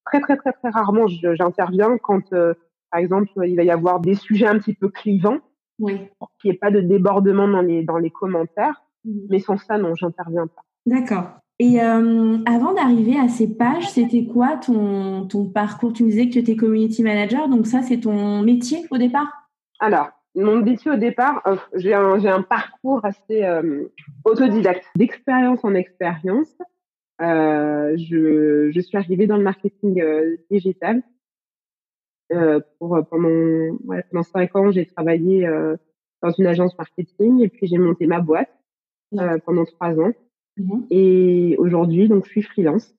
[0.05, 2.53] très très très très rarement j'interviens quand, euh,
[2.91, 5.39] par exemple, il va y avoir des sujets un petit peu clivants,
[5.79, 6.01] oui.
[6.17, 8.83] pour qu'il n'y ait pas de débordement dans les dans les commentaires.
[9.05, 9.11] Mmh.
[9.29, 10.63] Mais sans ça, non, j'interviens pas.
[10.85, 11.39] D'accord.
[11.61, 15.91] Et euh, avant d'arriver à ces pages, c'était quoi ton, ton parcours?
[15.91, 19.27] Tu me disais que tu étais community manager, donc ça, c'est ton métier au départ?
[19.81, 23.89] Alors, mon métier au départ, euh, j'ai un, un, parcours assez euh,
[24.23, 26.57] autodidacte, d'expérience en expérience.
[27.19, 30.01] Je, je, suis arrivée dans le marketing
[30.49, 31.03] digital.
[32.79, 35.45] pour, pendant, ouais, pendant cinq ans, j'ai travaillé
[36.21, 38.49] dans une agence marketing et puis j'ai monté ma boîte
[39.43, 40.13] pendant trois ans.
[40.59, 40.85] Mhm.
[40.89, 42.93] Et aujourd'hui, donc, je suis freelance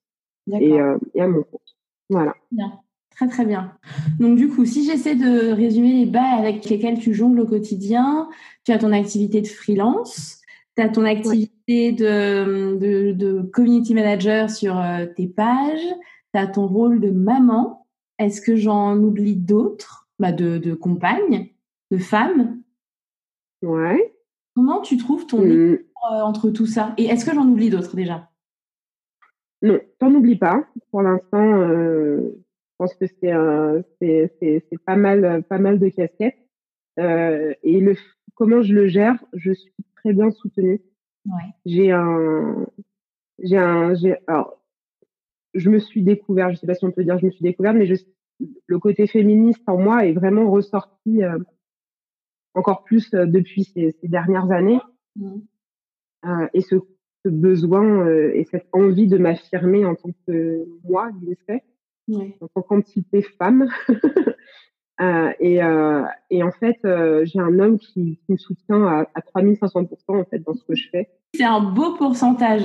[0.52, 1.76] et, euh, et, à mon compte.
[2.08, 2.34] Voilà.
[2.50, 2.80] Bien.
[3.14, 3.72] Très, très bien.
[4.18, 8.28] Donc, du coup, si j'essaie de résumer les bails avec lesquels tu jongles au quotidien,
[8.64, 10.40] tu as ton activité de freelance,
[10.76, 15.86] tu as ton activité de, de, de, community manager sur euh, tes pages,
[16.32, 17.86] tu as ton rôle de maman.
[18.18, 20.08] Est-ce que j'en oublie d'autres?
[20.18, 21.48] Bah, de, de compagne,
[21.90, 22.60] de femme?
[23.62, 24.14] Ouais.
[24.54, 25.78] Comment tu trouves ton mmh.
[26.02, 28.30] Euh, entre tout ça Et est-ce que j'en oublie d'autres déjà?
[29.60, 30.64] Non, t'en oublies pas.
[30.90, 36.38] Pour l'instant, euh, je pense que c'est c'est pas mal pas mal de casquettes.
[36.98, 37.96] Euh, et le
[38.34, 40.80] comment je le gère, je suis très bien soutenue.
[41.26, 41.52] Ouais.
[41.66, 42.66] J'ai un
[43.42, 44.58] j'ai un j'ai alors
[45.52, 47.74] je me suis découvert, je sais pas si on peut dire je me suis découvert,
[47.74, 47.96] mais je,
[48.66, 51.20] le côté féministe en moi est vraiment ressorti
[52.54, 54.80] encore plus depuis ces, ces dernières années.
[55.16, 55.40] Mmh.
[56.26, 56.76] Euh, et ce,
[57.24, 61.62] ce besoin euh, et cette envie de m'affirmer en tant que moi, Lindsay,
[62.08, 62.36] ouais.
[62.40, 63.68] en tant qu'entité femme.
[65.00, 69.06] euh, et, euh, et, en fait, euh, j'ai un homme qui, qui, me soutient à,
[69.14, 71.10] à 3500% en fait dans ce que je fais.
[71.34, 72.64] C'est un beau pourcentage.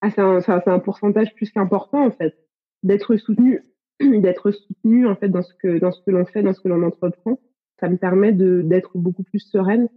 [0.00, 2.36] Ah, c'est un, un, un, pourcentage plus qu'important en fait
[2.82, 3.62] d'être soutenu,
[4.00, 6.68] d'être soutenu en fait dans ce que dans ce que l'on fait, dans ce que
[6.68, 7.38] l'on entreprend.
[7.78, 9.88] Ça me permet de d'être beaucoup plus sereine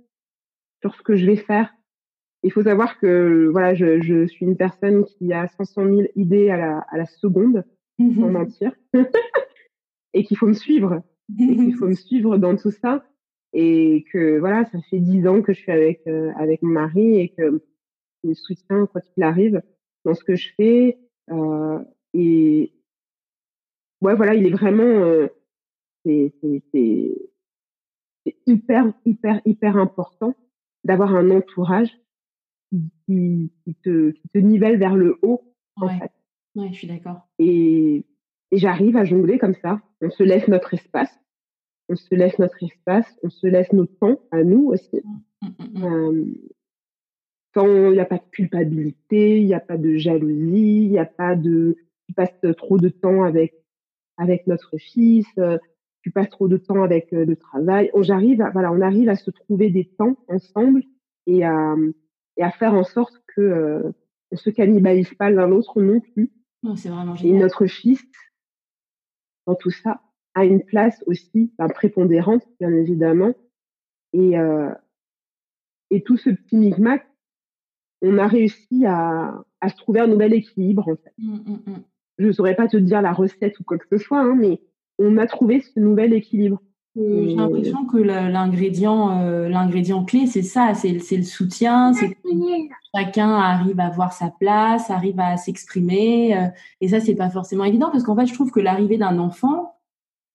[0.81, 1.73] sur ce que je vais faire,
[2.45, 6.51] il faut savoir que voilà, je, je, suis une personne qui a 500 000 idées
[6.51, 7.65] à la, à la seconde,
[7.97, 8.71] mmh sans mentir,
[10.13, 11.01] et qu'il faut me suivre,
[11.39, 13.03] et qu'il faut me suivre dans tout ça,
[13.51, 17.19] et que voilà, ça fait dix ans que je suis avec euh, avec mon mari
[17.19, 17.63] et que
[18.23, 19.63] il me soutient quoi qu'il arrive
[20.03, 20.99] dans ce que je fais,
[21.31, 21.79] euh,
[22.13, 22.73] et
[24.01, 25.29] ouais, voilà, il est vraiment euh,
[26.03, 26.31] c'est
[28.45, 30.35] hyper hyper hyper important
[30.83, 31.89] d'avoir un entourage
[32.69, 35.41] qui, qui, te, qui te nivelle vers le haut.
[35.75, 35.99] En ouais.
[35.99, 36.11] fait.
[36.55, 37.27] ouais, je suis d'accord.
[37.39, 38.05] Et,
[38.51, 39.81] et j'arrive à jongler comme ça.
[40.01, 41.13] On se laisse notre espace.
[41.89, 43.07] On se laisse notre espace.
[43.23, 45.01] On se laisse notre temps à nous aussi.
[45.41, 45.83] Mmh, mmh, mmh.
[45.83, 46.25] Euh,
[47.53, 50.99] quand il n'y a pas de culpabilité, il n'y a pas de jalousie, il n'y
[50.99, 53.55] a pas de tu passes trop de temps avec
[54.17, 55.57] avec notre fils, euh,
[56.01, 57.89] tu passes trop de temps avec euh, le travail.
[57.93, 60.83] On j'arrive voilà, on arrive à se trouver des temps ensemble
[61.27, 61.75] et à
[62.37, 63.91] et à faire en sorte que euh,
[64.31, 66.31] on se cannibalise pas l'un l'autre non plus.
[66.63, 67.35] Non, c'est vraiment génial.
[67.35, 68.03] Et notre fils,
[69.45, 70.01] dans tout ça,
[70.33, 73.33] a une place aussi ben, prépondérante, bien évidemment.
[74.13, 74.71] Et, euh,
[75.91, 77.07] et tout ce petit micmac,
[78.01, 81.13] on a réussi à, à se trouver un nouvel équilibre, en fait.
[81.17, 81.83] Mmh, mmh, mmh.
[82.17, 84.61] Je ne saurais pas te dire la recette ou quoi que ce soit, hein, mais
[84.97, 86.61] on a trouvé ce nouvel équilibre.
[86.97, 92.15] Euh, j'ai l'impression que l'ingrédient, euh, l'ingrédient clé, c'est ça, c'est le soutien, c'est que
[92.95, 96.47] chacun arrive à voir sa place, arrive à s'exprimer, euh,
[96.79, 99.75] et ça, c'est pas forcément évident parce qu'en fait, je trouve que l'arrivée d'un enfant,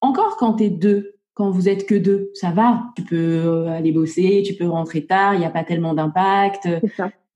[0.03, 2.92] en encore quand tu es deux, quand vous êtes que deux, ça va.
[2.94, 6.68] Tu peux euh, aller bosser, tu peux rentrer tard, il n'y a pas tellement d'impact.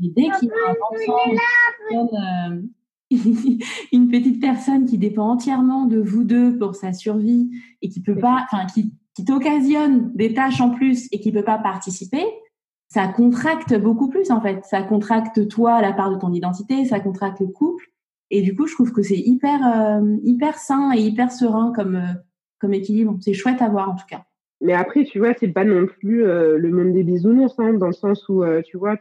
[0.01, 1.19] Dès qu'il y a un enfant,
[3.93, 8.19] une petite personne qui dépend entièrement de vous deux pour sa survie et qui peut
[8.19, 12.25] pas, enfin qui, qui t'occasionne des tâches en plus et qui peut pas participer,
[12.89, 14.65] ça contracte beaucoup plus en fait.
[14.65, 17.85] Ça contracte toi la part de ton identité, ça contracte le couple.
[18.31, 21.97] Et du coup, je trouve que c'est hyper euh, hyper sain et hyper serein comme
[21.97, 22.15] euh,
[22.59, 23.17] comme équilibre.
[23.21, 24.25] C'est chouette à voir en tout cas.
[24.61, 27.89] Mais après, tu vois, c'est pas non plus euh, le monde des bisounours, hein, dans
[27.89, 28.97] le sens où, tu vois,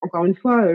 [0.00, 0.66] encore une fois,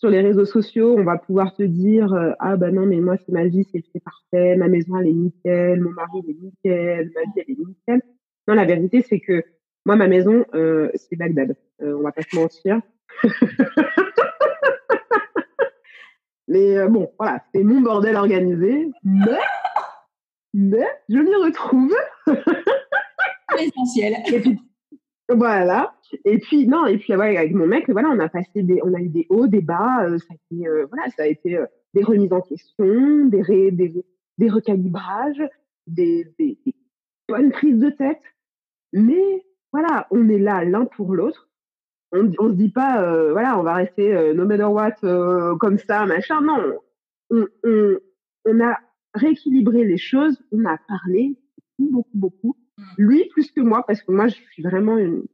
[0.00, 3.32] sur les réseaux sociaux, on va pouvoir te dire ah bah non mais moi c'est
[3.32, 7.20] ma vie c'est parfait, ma maison elle est nickel, mon mari il est nickel, ma
[7.20, 8.02] vie elle est nickel.
[8.48, 9.44] Non la vérité c'est que
[9.84, 10.46] moi ma maison
[10.94, 12.80] c'est Bagdad, on va pas se mentir.
[16.48, 19.38] mais bon voilà c'est mon bordel organisé, mais
[20.54, 21.94] mais je m'y retrouve.
[23.58, 24.14] L'essentiel.
[25.30, 25.94] Voilà.
[26.24, 29.00] Et puis non, et puis avec mon mec, voilà, on a passé des, on a
[29.00, 30.04] eu des hauts, des bas.
[30.04, 33.70] Euh, ça a été, euh, voilà, ça a été euh, des remises en question, des,
[33.70, 34.04] des,
[34.38, 35.42] des recalibrages,
[35.86, 36.74] des, des, des
[37.28, 38.20] bonnes prises de tête.
[38.92, 41.48] Mais voilà, on est là l'un pour l'autre.
[42.12, 46.40] On, on se dit pas, voilà, on va rester no matter what comme ça, machin.
[46.40, 46.76] Non,
[47.30, 47.96] on, on,
[48.46, 48.76] on a
[49.14, 51.38] rééquilibré les choses, on a parlé
[51.78, 52.56] beaucoup, beaucoup
[52.98, 55.24] lui, plus que moi, parce que moi, je suis vraiment une,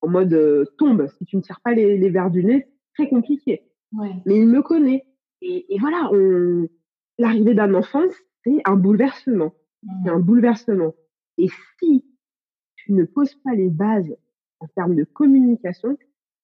[0.00, 1.08] en mode euh, tombe.
[1.18, 3.62] Si tu ne tires pas les, les verres du nez, très compliqué.
[4.26, 5.04] Mais il me connaît.
[5.40, 6.68] Et, et voilà, on...
[7.18, 8.02] l'arrivée d'un enfant,
[8.42, 9.52] c'est un bouleversement.
[10.02, 10.94] C'est un bouleversement.
[11.38, 12.04] Et si
[12.76, 14.16] tu ne poses pas les bases
[14.60, 15.96] en termes de communication,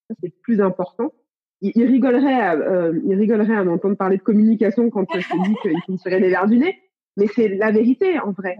[0.09, 1.13] ça c'est plus important.
[1.61, 5.49] Il, il rigolerait, à, euh, il rigolerait à m'entendre parler de communication quand je te
[5.49, 6.79] dis qu'il me tirait les verres du nez,
[7.17, 8.57] mais c'est la vérité en vrai.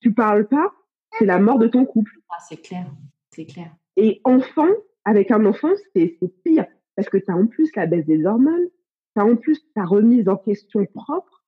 [0.00, 0.72] Tu parles pas,
[1.18, 2.12] c'est la mort de ton couple.
[2.30, 2.86] Ah, c'est clair,
[3.30, 3.74] c'est clair.
[3.96, 4.68] Et enfant,
[5.04, 8.68] avec un enfant, c'est pire, parce que tu as en plus la baisse des hormones,
[9.14, 11.44] tu as en plus ta remise en question propre,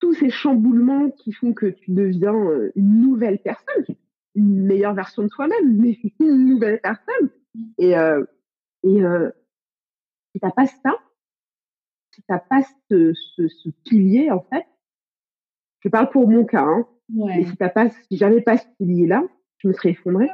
[0.00, 3.86] tous ces chamboulements qui font que tu deviens euh, une nouvelle personne,
[4.34, 7.30] une meilleure version de toi-même, mais une nouvelle personne.
[7.78, 8.24] Et, euh,
[8.82, 9.30] et euh,
[10.32, 10.98] si t'as pas ça,
[12.14, 14.66] si t'as pas ce, ce, ce, pilier, en fait,
[15.80, 17.44] je parle pour mon cas, hein, Ouais.
[17.44, 19.22] si t'as pas, si j'avais pas ce pilier-là,
[19.58, 20.30] je me serais effondrée.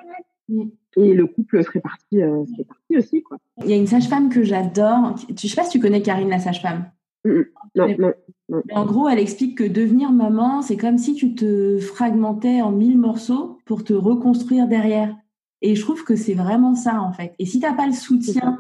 [0.49, 0.63] Mm.
[0.97, 3.39] Et le couple serait parti, euh, serait parti aussi, quoi.
[3.63, 5.15] Il y a une sage-femme que j'adore.
[5.29, 6.91] Je sais pas si tu connais Karine, la sage-femme.
[7.25, 7.45] Mm, mm.
[7.77, 8.13] non, non,
[8.49, 12.73] non, En gros, elle explique que devenir maman, c'est comme si tu te fragmentais en
[12.73, 15.17] mille morceaux pour te reconstruire derrière.
[15.63, 17.35] Et je trouve que c'est vraiment ça, en fait.
[17.39, 18.59] Et si t'as pas le soutien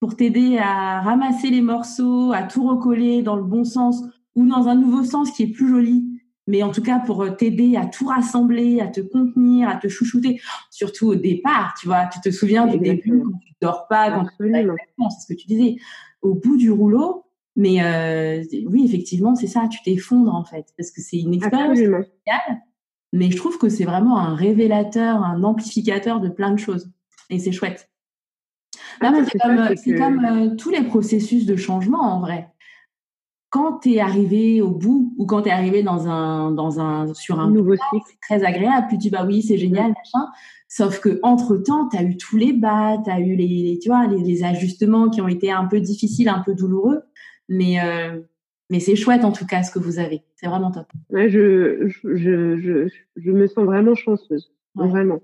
[0.00, 4.02] pour t'aider à ramasser les morceaux, à tout recoller dans le bon sens
[4.34, 6.11] ou dans un nouveau sens qui est plus joli,
[6.46, 9.88] mais en tout cas pour euh, t'aider à tout rassembler, à te contenir, à te
[9.88, 14.10] chouchouter, surtout au départ, tu vois, tu te souviens du début quand tu dors pas,
[14.10, 14.52] quand tu
[15.10, 15.76] c'est ce que tu disais,
[16.20, 17.24] au bout du rouleau,
[17.54, 21.78] mais euh, oui, effectivement, c'est ça, tu t'effondres en fait, parce que c'est une expérience
[21.78, 22.62] spéciale,
[23.12, 26.90] mais je trouve que c'est vraiment un révélateur, un amplificateur de plein de choses,
[27.30, 27.88] et c'est chouette.
[29.00, 32.51] Ah, c'est comme, comme euh, tous les processus de changement en vrai
[33.52, 37.12] quand tu es arrivé au bout ou quand tu es arrivé dans un, dans un,
[37.12, 38.86] sur un nouveau cycle, c'est très agréable.
[38.88, 40.26] Puis tu dis, bah oui, c'est génial, machin.
[40.68, 43.90] Sauf que entre temps, tu as eu tous les bas, tu as eu les, tu
[43.90, 47.02] vois, les, ajustements qui ont été un peu difficiles, un peu douloureux.
[47.50, 48.22] Mais, euh,
[48.70, 50.22] mais c'est chouette en tout cas ce que vous avez.
[50.36, 50.86] C'est vraiment top.
[51.10, 54.50] Ouais, je, je, je, je, me sens vraiment chanceuse.
[54.74, 55.20] Vraiment.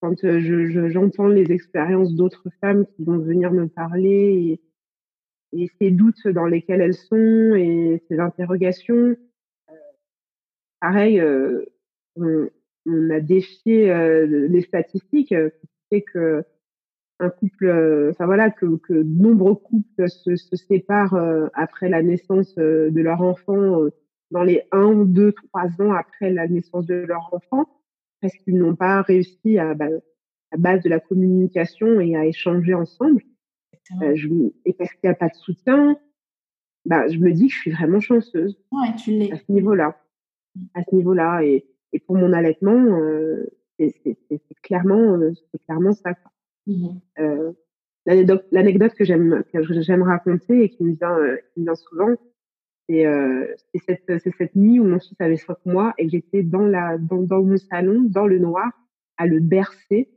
[0.00, 4.60] Quand euh, je, j'entends les expériences d'autres femmes qui vont venir me parler et,
[5.54, 9.16] et ces doutes dans lesquels elles sont et ces interrogations.
[9.70, 9.74] Euh,
[10.80, 11.64] pareil, euh,
[12.16, 12.48] on,
[12.86, 16.44] on, a défié euh, les statistiques qui fait que
[17.20, 17.70] un couple,
[18.10, 21.16] enfin voilà, que, que nombreux couples se, se séparent
[21.54, 23.88] après la naissance de leur enfant,
[24.32, 27.68] dans les 1, 2, 3 ans après la naissance de leur enfant,
[28.20, 29.86] parce qu'ils n'ont pas réussi à, bah,
[30.50, 33.22] à base de la communication et à échanger ensemble.
[34.02, 34.28] Euh, je,
[34.64, 35.98] et parce qu'il n'y a pas de soutien,
[36.84, 38.58] bah, je me dis que je suis vraiment chanceuse.
[38.72, 39.32] Ouais, tu l'es.
[39.32, 39.98] À ce niveau-là.
[40.74, 41.44] À ce niveau-là.
[41.44, 43.46] Et, et pour mon allaitement, euh,
[43.78, 44.18] c'est
[44.62, 45.32] clairement, euh,
[45.66, 46.10] clairement ça.
[47.18, 47.52] Euh,
[48.06, 52.14] L'anecdote que j'aime raconter et qui me vient, euh, qui me vient souvent,
[52.86, 53.06] c'est
[53.86, 57.42] cette, cette nuit où mon fils avait 5 mois et j'étais dans, la, dans, dans
[57.42, 58.70] mon salon, dans le noir,
[59.16, 60.10] à le bercer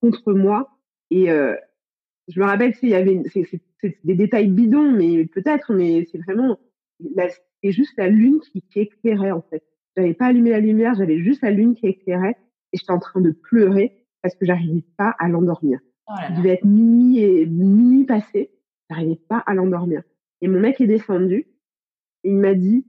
[0.00, 0.70] contre moi.
[1.10, 1.54] Et, euh,
[2.28, 6.58] je me rappelle s'il y avait c'est des détails bidons mais peut-être mais c'est vraiment
[7.62, 9.62] c'est juste la lune qui, qui, éclairait en fait
[9.98, 12.36] j'avais pas allumé la lumière, j'avais juste la lune qui éclairait
[12.72, 15.80] et j'étais en train de pleurer parce que j'arrivais pas à l'endormir.
[16.06, 18.52] Oh Il devait être minuit et minuit passé,
[18.88, 20.02] j'arrivais pas à l'endormir.
[20.40, 21.48] Et mon mec est descendu
[22.22, 22.86] et il m'a dit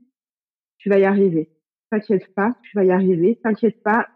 [0.78, 1.50] tu vas y arriver.
[1.90, 3.40] T'inquiète pas, tu vas y arriver.
[3.42, 4.08] T'inquiète pas.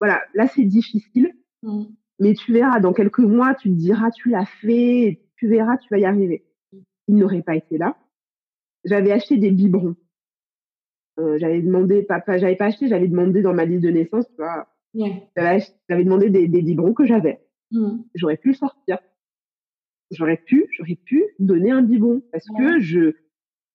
[0.00, 1.84] Voilà, là c'est difficile, mmh.
[2.18, 5.88] Mais tu verras dans quelques mois, tu te diras tu l'as fait, tu verras, tu
[5.90, 6.44] vas y arriver.
[7.08, 7.96] Il n'aurait pas été là.
[8.84, 9.96] J'avais acheté des biberons.
[11.18, 14.36] Euh, j'avais demandé, papa, j'avais pas acheté, j'avais demandé dans ma liste de naissance, tu
[14.36, 14.68] vois.
[15.36, 17.44] J'avais demandé des, des biberons que j'avais.
[17.70, 17.98] Mmh.
[18.14, 18.98] J'aurais pu le sortir.
[20.10, 23.14] J'aurais pu, j'aurais pu donner un biberon parce que je,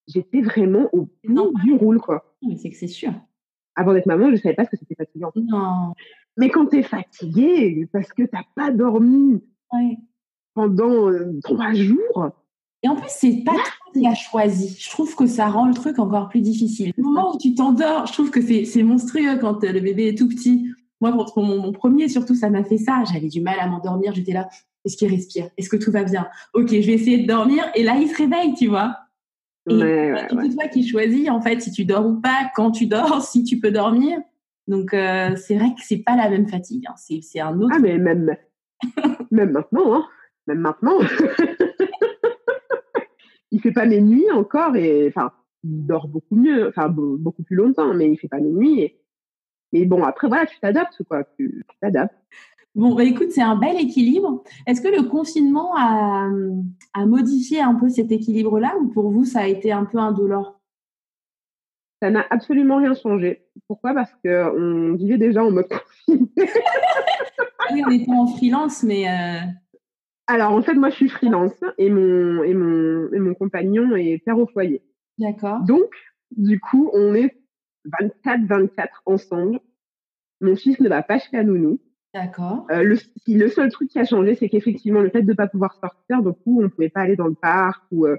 [0.07, 2.35] j'étais vraiment au bout du roule, quoi.
[2.41, 3.11] Mais c'est que c'est sûr.
[3.75, 5.31] Avant d'être maman, je savais pas ce que c'était fatigant.
[5.35, 5.93] Non.
[6.39, 9.41] Mais quand tu es fatiguée parce que t'as pas dormi
[10.53, 12.31] pendant euh, trois jours.
[12.81, 14.77] Et en plus, c'est pas toi qui l'as choisi.
[14.79, 16.93] Je trouve que ça rend le truc encore plus difficile.
[16.95, 20.17] Le moment où tu t'endors, je trouve que c'est monstrueux quand euh, le bébé est
[20.17, 20.69] tout petit.
[21.01, 23.03] Moi, pour mon, mon premier, surtout, ça m'a fait ça.
[23.11, 24.13] J'avais du mal à m'endormir.
[24.13, 24.47] J'étais là.
[24.85, 25.49] Est-ce qu'il respire?
[25.57, 26.27] Est-ce que tout va bien?
[26.53, 27.65] Ok, je vais essayer de dormir.
[27.75, 28.95] Et là, il se réveille, tu vois.
[29.69, 33.21] Et c'est toi qui choisis, en fait, si tu dors ou pas, quand tu dors,
[33.25, 34.19] si tu peux dormir.
[34.69, 36.85] Donc, euh, c'est vrai que c'est pas la même fatigue.
[36.87, 36.93] Hein.
[36.95, 37.73] C'est un autre.
[37.75, 38.35] Ah, mais même,
[39.31, 40.05] même maintenant, hein.
[40.45, 40.99] Même maintenant.
[43.51, 45.31] il fait pas mes nuits encore et, enfin,
[45.63, 48.81] il dort beaucoup mieux, enfin, beaucoup plus longtemps, mais il fait pas mes nuits.
[48.81, 49.01] Et...
[49.73, 51.23] Mais bon, après, voilà, tu t'adaptes, quoi.
[51.35, 52.15] Tu t'adaptes.
[52.75, 54.43] Bon, bah, écoute, c'est un bel équilibre.
[54.67, 56.29] Est-ce que le confinement a,
[57.07, 60.58] modifié un peu cet équilibre-là ou pour vous, ça a été un peu indolore?
[62.01, 63.45] Ça n'a absolument rien changé.
[63.67, 63.93] Pourquoi?
[63.93, 65.67] Parce qu'on vivait déjà en mode.
[65.69, 65.75] Ah
[67.73, 69.09] oui, on était en freelance, mais...
[69.09, 69.41] Euh,
[70.27, 74.19] Alors, en fait, moi, je suis freelance et mon, et mon, et mon compagnon est
[74.23, 74.81] père au foyer.
[75.17, 75.59] D'accord.
[75.65, 75.89] Donc,
[76.31, 77.35] du coup, on est
[78.25, 78.69] 24-24
[79.05, 79.59] ensemble.
[80.41, 81.79] Mon fils ne va pas chez la nounou.
[82.13, 82.65] D'accord.
[82.71, 85.47] Euh, le, le, seul truc qui a changé, c'est qu'effectivement, le fait de ne pas
[85.47, 88.17] pouvoir sortir, donc on ne pouvait pas aller dans le parc ou euh,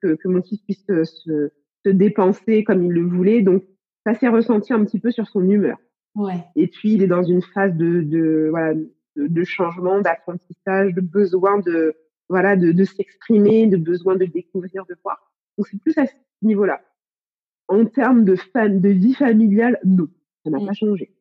[0.00, 1.50] que, que, mon fils puisse se,
[1.86, 3.42] se, dépenser comme il le voulait.
[3.42, 3.64] Donc,
[4.04, 5.78] ça s'est ressenti un petit peu sur son humeur.
[6.14, 6.44] Ouais.
[6.54, 11.00] Et puis, il est dans une phase de, de, voilà, de, de changement, d'apprentissage, de
[11.00, 11.94] besoin de,
[12.28, 15.32] voilà, de, de s'exprimer, de besoin de découvrir, de voir.
[15.58, 16.80] Donc, c'est plus à ce niveau-là.
[17.68, 20.08] En termes de, fan, de vie familiale, non,
[20.44, 20.66] ça n'a mmh.
[20.66, 21.12] pas changé.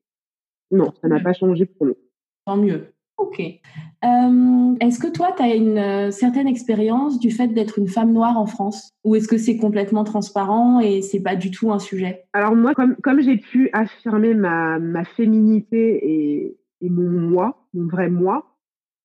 [0.71, 1.97] Non, ça n'a pas changé pour nous.
[2.45, 2.94] Tant mieux.
[3.17, 3.39] Ok.
[3.39, 8.11] Euh, est-ce que toi, tu as une euh, certaine expérience du fait d'être une femme
[8.11, 8.91] noire en France?
[9.05, 12.25] Ou est-ce que c'est complètement transparent et c'est pas du tout un sujet?
[12.33, 17.87] Alors moi, comme, comme j'ai pu affirmer ma, ma féminité et, et, mon moi, mon
[17.87, 18.57] vrai moi,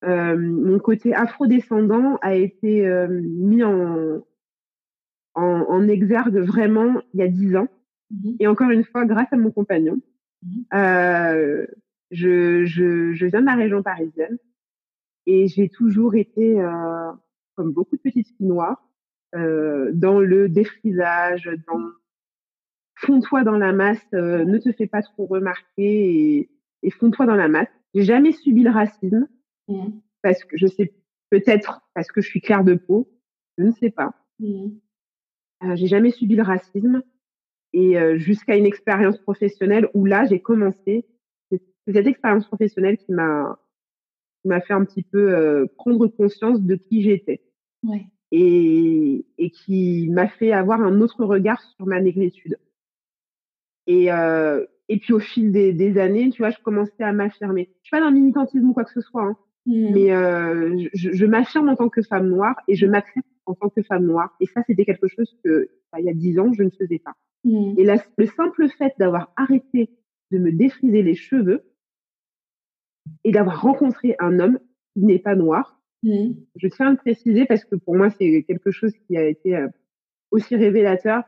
[0.05, 4.23] euh, mon côté afrodescendant a été mis en,
[5.35, 7.68] en, en, exergue vraiment il y a dix ans.
[8.11, 10.01] Mmh et encore une fois, grâce à mon compagnon.
[10.42, 10.62] Mmh.
[12.11, 14.38] Je, je, je, viens de la région parisienne
[15.27, 17.12] et j'ai toujours été, euh,
[17.55, 18.88] comme beaucoup de petites filles noires,
[19.35, 21.81] euh, dans le défrisage, dans
[22.96, 26.51] fonds-toi dans la masse, euh, ne te fais pas trop remarquer et,
[26.83, 27.68] et fonds-toi dans la masse.
[27.94, 29.29] J'ai jamais subi le racisme
[29.68, 29.88] mmh.
[30.23, 30.92] parce que je sais
[31.31, 33.09] peut-être parce que je suis claire de peau,
[33.59, 34.14] je ne sais pas.
[34.38, 34.68] Mmh.
[35.64, 37.03] Euh, j'ai jamais subi le racisme
[37.73, 41.07] et euh, jusqu'à une expérience professionnelle où là j'ai commencé.
[41.86, 43.58] C'est cette expérience professionnelle qui m'a
[44.44, 47.42] m'a fait un petit peu euh, prendre conscience de qui j'étais
[47.82, 48.06] ouais.
[48.32, 52.58] et, et qui m'a fait avoir un autre regard sur ma négritude.
[53.86, 57.70] Et, euh, et puis au fil des, des, années, tu vois, je commençais à m'affirmer.
[57.82, 59.92] Je suis pas dans le militantisme ou quoi que ce soit, hein, mmh.
[59.92, 63.68] mais euh, je, je m'affirme en tant que femme noire et je m'accepte en tant
[63.68, 64.34] que femme noire.
[64.40, 66.98] Et ça, c'était quelque chose que, bah, il y a dix ans, je ne faisais
[66.98, 67.14] pas.
[67.44, 67.74] Mmh.
[67.78, 69.90] Et le simple fait d'avoir arrêté
[70.30, 71.62] de me défriser les cheveux
[73.24, 74.58] et d'avoir rencontré un homme
[74.94, 76.30] qui n'est pas noir, mmh.
[76.56, 79.56] je tiens à le préciser parce que pour moi, c'est quelque chose qui a été
[79.56, 79.68] euh,
[80.31, 81.25] aussi révélateur.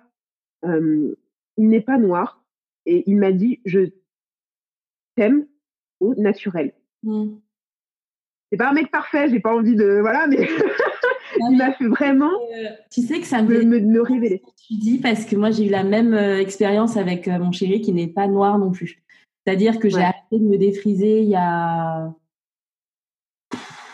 [0.64, 1.14] Euh,
[1.56, 2.44] il n'est pas noir
[2.86, 3.90] et il m'a dit, je
[5.16, 5.46] t'aime
[6.00, 6.72] au naturel.
[7.02, 7.36] Mmh.
[8.50, 10.46] C'est pas un mec parfait, j'ai pas envie de, voilà, mais
[11.50, 12.30] il m'a fait vraiment.
[12.30, 14.42] Euh, tu sais que ça me, me, me révéler.
[14.66, 17.80] Tu dis parce que moi j'ai eu la même euh, expérience avec euh, mon chéri
[17.80, 19.02] qui n'est pas noir non plus.
[19.44, 22.14] C'est-à-dire que j'ai arrêté de me défriser il y a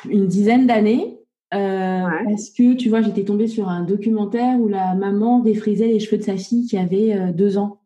[0.09, 1.19] une dizaine d'années.
[1.51, 6.19] Parce que tu vois, j'étais tombée sur un documentaire où la maman défrisait les cheveux
[6.19, 7.81] de sa fille qui avait deux ans.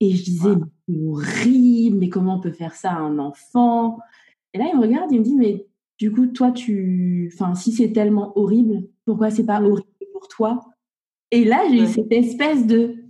[0.00, 0.50] Et je disais,
[0.88, 3.98] mais horrible, mais comment on peut faire ça à un enfant?
[4.54, 5.66] Et là, il me regarde, il me dit, mais
[5.98, 10.64] du coup, toi, tu, enfin, si c'est tellement horrible, pourquoi c'est pas horrible pour toi?
[11.30, 13.02] Et là, j'ai eu cette espèce de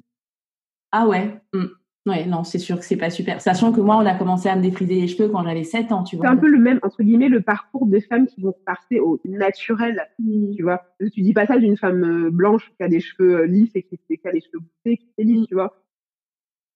[0.92, 1.64] ah ouais, hmm.
[2.04, 3.40] Ouais, non, c'est sûr que c'est pas super.
[3.40, 6.02] Sachant que moi, on a commencé à me défriser les cheveux quand j'avais 7 ans,
[6.02, 6.26] tu vois.
[6.26, 9.20] C'est un peu le même, entre guillemets, le parcours des femmes qui vont passer au
[9.24, 10.54] naturel, mmh.
[10.56, 10.82] tu vois.
[11.12, 13.84] Tu dis pas ça d'une femme euh, blanche qui a des cheveux euh, lisses et
[13.84, 15.46] qui, a des cheveux bouclés, qui est lisse, mmh.
[15.46, 15.76] tu vois.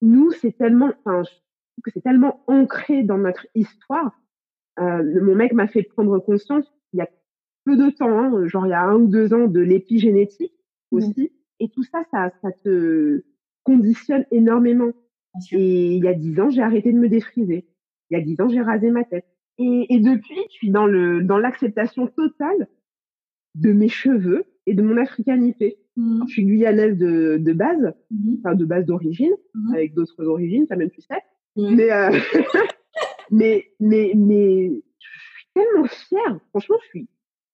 [0.00, 4.12] Nous, c'est tellement, enfin, je trouve que c'est tellement ancré dans notre histoire.
[4.78, 7.08] Euh, mon mec m'a fait prendre conscience il y a
[7.64, 10.54] peu de temps, hein, genre il y a un ou deux ans, de l'épigénétique
[10.92, 10.96] mmh.
[10.96, 11.32] aussi.
[11.58, 13.24] Et tout ça, ça, ça te
[13.64, 14.92] conditionne énormément.
[15.52, 17.66] Et il y a dix ans, j'ai arrêté de me défriser.
[18.10, 19.26] Il y a dix ans, j'ai rasé ma tête.
[19.58, 22.68] Et, et, depuis, je suis dans le dans l'acceptation totale
[23.54, 25.78] de mes cheveux et de mon africanité.
[25.96, 26.24] Mmh.
[26.28, 28.34] je suis guyanaise de, de base, mmh.
[28.38, 29.74] enfin de base d'origine, mmh.
[29.74, 31.22] avec d'autres origines, ça même tu sais.
[31.56, 32.10] Mais, euh,
[33.30, 34.68] mais mais mais
[34.98, 36.38] je suis tellement fière.
[36.50, 37.08] Franchement, je suis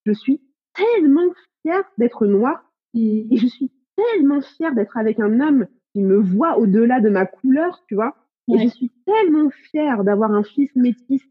[0.07, 0.41] je suis
[0.75, 2.65] tellement fière d'être noire
[2.95, 7.27] et je suis tellement fière d'être avec un homme qui me voit au-delà de ma
[7.27, 8.17] couleur, tu vois.
[8.53, 11.23] Et je suis tellement fière d'avoir un fils métis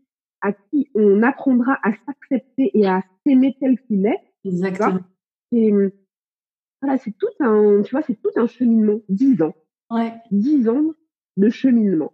[0.42, 4.20] à qui on apprendra à s'accepter et à s'aimer tel qu'il est.
[4.46, 5.02] Exactement.
[5.52, 5.72] Et
[6.82, 9.02] voilà, c'est tout un, tu vois, c'est tout un cheminement.
[9.10, 9.54] Dix ans.
[9.90, 10.14] Ouais.
[10.32, 10.94] Dix ans
[11.38, 12.14] de cheminement.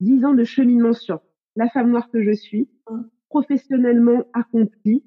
[0.00, 1.20] Dix ans de cheminement sur
[1.56, 2.68] la femme noire que je suis,
[3.28, 5.04] professionnellement accomplie,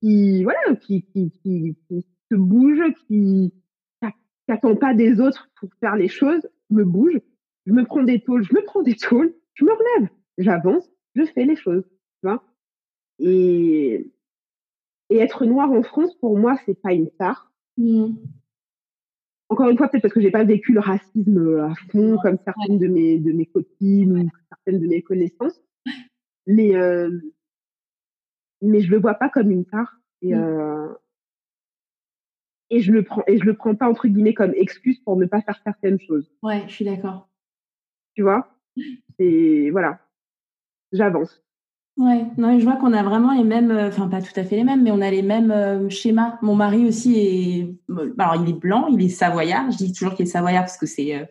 [0.00, 3.54] qui, voilà, qui, qui, qui, qui se bouge, qui,
[4.48, 7.20] n'attend pas des autres pour faire les choses, me bouge,
[7.66, 11.24] je me prends des tôles, je me prends des tôles, je me relève, j'avance, je
[11.24, 12.42] fais les choses, tu vois.
[13.18, 14.10] Et,
[15.10, 17.52] et être noir en France, pour moi, c'est pas une tare.
[17.76, 18.14] Mmh.
[19.48, 22.78] Encore une fois, peut-être parce que j'ai pas vécu le racisme à fond, comme certaines
[22.78, 25.62] de mes, de mes copines ou certaines de mes connaissances.
[26.46, 27.10] Mais, euh,
[28.60, 30.00] mais je le vois pas comme une tare.
[30.22, 30.38] Et, mmh.
[30.38, 30.88] euh,
[32.70, 35.26] et je le prends et je le prends pas entre guillemets comme excuse pour ne
[35.26, 36.30] pas faire certaines choses.
[36.42, 37.28] Ouais, je suis d'accord.
[38.14, 38.48] Tu vois?
[39.18, 40.00] Et voilà,
[40.92, 41.42] j'avance.
[41.96, 44.56] Ouais, non, je vois qu'on a vraiment les mêmes, euh, enfin pas tout à fait
[44.56, 46.38] les mêmes, mais on a les mêmes euh, schémas.
[46.42, 49.70] Mon mari aussi est, euh, alors il est blanc, il est savoyard.
[49.70, 51.26] Je dis toujours qu'il est savoyard parce que c'est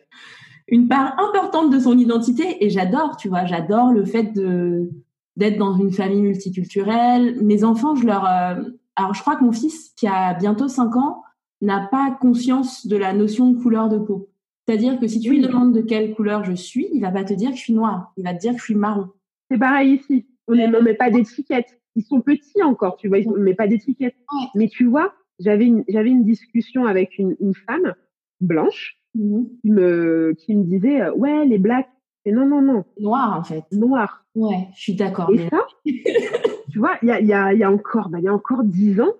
[0.66, 4.90] une part importante de son identité et j'adore, tu vois, j'adore le fait de
[5.36, 7.40] d'être dans une famille multiculturelle.
[7.44, 11.22] Mes enfants, je leur, alors je crois que mon fils qui a bientôt 5 ans,
[11.60, 14.30] n'a pas conscience de la notion de couleur de peau.
[14.66, 17.34] C'est-à-dire que si tu lui demandes de quelle couleur je suis, il va pas te
[17.34, 19.08] dire que je suis noire, il va te dire que je suis marron.
[19.50, 20.26] C'est pareil ici.
[20.48, 21.80] On ne met pas d'étiquette.
[21.94, 24.16] Ils sont petits encore, tu vois, ils ne met pas d'étiquette.
[24.54, 27.94] Mais tu vois, j'avais une, j'avais une discussion avec une, une femme
[28.40, 29.44] blanche mmh.
[29.62, 31.88] qui, me, qui me disait, euh, ouais, les blacks.
[32.24, 32.84] Et non, non, non.
[32.98, 33.64] Noir, en fait.
[33.70, 34.24] Noir.
[34.34, 35.30] Ouais, je suis d'accord.
[35.32, 35.64] Et ça,
[36.70, 38.64] tu vois, il y a, y, a, y a encore, bah, il y a encore
[38.64, 39.12] dix ans,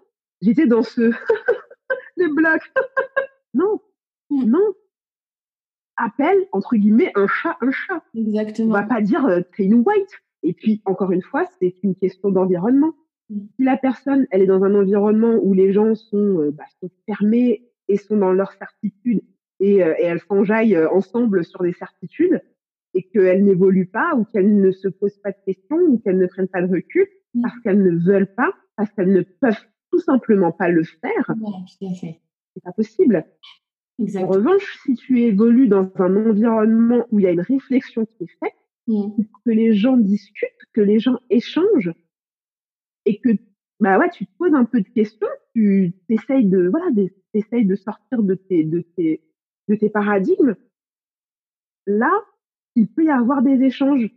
[0.43, 1.13] j'étais dans ce,
[2.17, 2.61] des blagues.
[3.55, 3.81] non,
[4.31, 4.45] hmm.
[4.45, 4.75] non.
[5.97, 8.03] Appelle, entre guillemets, un chat un chat.
[8.15, 8.69] Exactement.
[8.69, 10.11] On va pas dire euh, t'es une white.
[10.43, 12.95] Et puis, encore une fois, c'est une question d'environnement.
[13.31, 13.47] Hmm.
[13.57, 16.91] Si la personne, elle est dans un environnement où les gens sont, euh, bah, sont
[17.07, 19.23] fermés et sont dans leur certitude
[19.61, 22.43] et, euh, et elles s'enjaillent ensemble sur des certitudes
[22.95, 26.27] et qu'elles n'évoluent pas ou qu'elles ne se posent pas de questions ou qu'elles ne
[26.27, 27.43] prennent pas de recul hmm.
[27.43, 29.67] parce qu'elles ne veulent pas, parce qu'elles ne peuvent
[29.97, 31.35] tout simplement pas le faire,
[32.55, 33.25] c'est pas possible.
[33.99, 38.25] En revanche, si tu évolues dans un environnement où il y a une réflexion qui
[38.25, 38.55] est faite,
[38.89, 39.23] mmh.
[39.45, 41.95] que les gens discutent, que les gens échangent,
[43.07, 43.31] et que
[43.81, 48.23] bah ouais, tu te poses un peu de questions, tu essayes de voilà, de sortir
[48.23, 49.23] de tes de tes
[49.69, 50.57] de tes paradigmes.
[51.87, 52.13] Là,
[52.75, 54.11] il peut y avoir des échanges.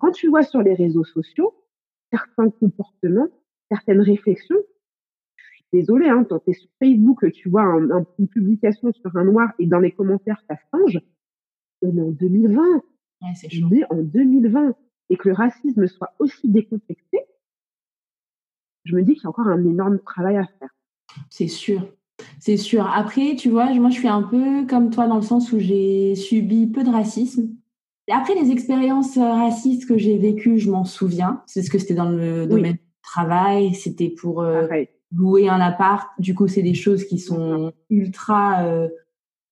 [0.00, 1.54] Quand tu vois sur les réseaux sociaux
[2.12, 3.28] certains comportements,
[3.70, 4.58] certaines réflexions,
[5.72, 7.62] désolé, hein, quand tu es sur Facebook, tu vois
[8.18, 10.98] une publication sur un noir et dans les commentaires, ça change.
[11.82, 12.62] On est en 2020.
[13.22, 14.74] Ouais, c'est on est en 2020.
[15.10, 17.18] Et que le racisme soit aussi décomplexé,
[18.84, 20.68] je me dis qu'il y a encore un énorme travail à faire.
[21.28, 21.86] C'est sûr.
[22.38, 22.86] C'est sûr.
[22.86, 26.14] Après, tu vois, moi, je suis un peu comme toi dans le sens où j'ai
[26.14, 27.50] subi peu de racisme.
[28.10, 31.42] Après, les expériences racistes que j'ai vécues, je m'en souviens.
[31.46, 33.74] C'est ce que c'était dans le domaine du travail.
[33.74, 34.66] C'était pour euh,
[35.14, 38.64] louer un appart, du coup, c'est des choses qui sont ultra.
[38.64, 38.88] Euh,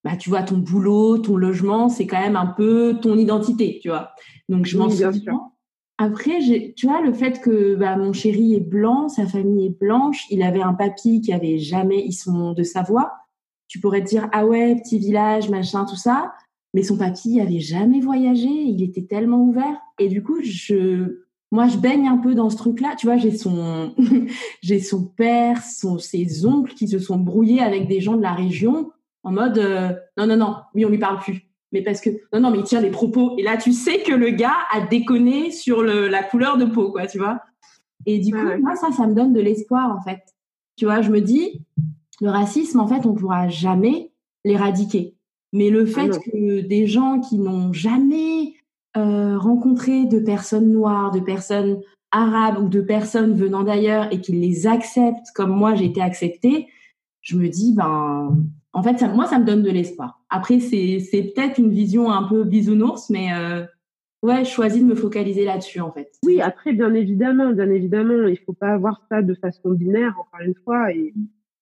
[0.03, 3.89] bah, tu vois, ton boulot, ton logement, c'est quand même un peu ton identité, tu
[3.89, 4.11] vois.
[4.47, 5.51] Donc, je m'en souviens.
[5.97, 6.39] Après,
[6.77, 10.41] tu vois, le fait que bah, mon chéri est blanc, sa famille est blanche, il
[10.43, 13.11] avait un papy qui avait jamais, ils sont de Savoie.
[13.67, 16.31] Tu pourrais te dire, ah ouais, petit village, machin, tout ça.
[16.73, 19.77] Mais son papy avait jamais voyagé, il était tellement ouvert.
[19.99, 22.95] Et du coup, je, moi, je baigne un peu dans ce truc-là.
[22.97, 23.93] Tu vois, j'ai son,
[24.61, 28.33] j'ai son père, son, ses oncles qui se sont brouillés avec des gens de la
[28.33, 28.91] région
[29.23, 31.47] en mode, euh, non, non, non, oui, on lui parle plus.
[31.71, 33.35] mais parce que non non mais il tient des propos.
[33.37, 36.91] Et là tu sais que le gars a déconné sur le, la couleur de peau
[36.91, 37.41] quoi tu vois.
[38.05, 40.21] Et du coup moi ça ça me donne de l'espoir en fait.
[40.77, 41.61] Tu vois je me dis
[42.21, 44.11] le racisme en fait on pourra jamais
[44.45, 45.15] l'éradiquer.
[45.51, 48.53] Mais le ah fait que des gens qui n'ont jamais
[48.97, 51.79] euh, rencontré de personnes noires de personnes
[52.11, 56.67] arabes ou de personnes venant d'ailleurs et qui les acceptent comme moi j'ai été acceptée
[57.21, 58.35] je me dis ben
[58.73, 60.21] en fait, moi, ça me donne de l'espoir.
[60.29, 63.65] Après, c'est, peut-être une vision un peu bisounours, mais euh,
[64.21, 66.11] ouais, je choisis de me focaliser là-dessus, en fait.
[66.23, 70.41] Oui, après, bien évidemment, bien évidemment, il faut pas avoir ça de façon binaire, encore
[70.41, 70.93] une fois.
[70.93, 71.13] Et,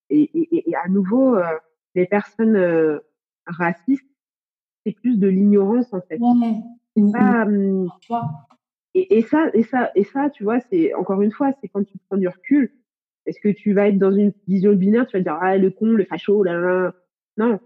[0.10, 1.44] et, et, à nouveau, euh,
[1.96, 3.00] les personnes euh,
[3.46, 4.04] racistes,
[4.86, 6.18] c'est plus de l'ignorance, en fait.
[6.20, 6.56] Ouais.
[8.94, 11.84] Et, et, ça, et ça, et ça, tu vois, c'est encore une fois, c'est quand
[11.84, 12.72] tu prends du recul.
[13.26, 15.88] Est-ce que tu vas être dans une vision binaire, tu vas dire ah le con,
[15.88, 16.94] le facho, là, là.
[17.36, 17.60] Non,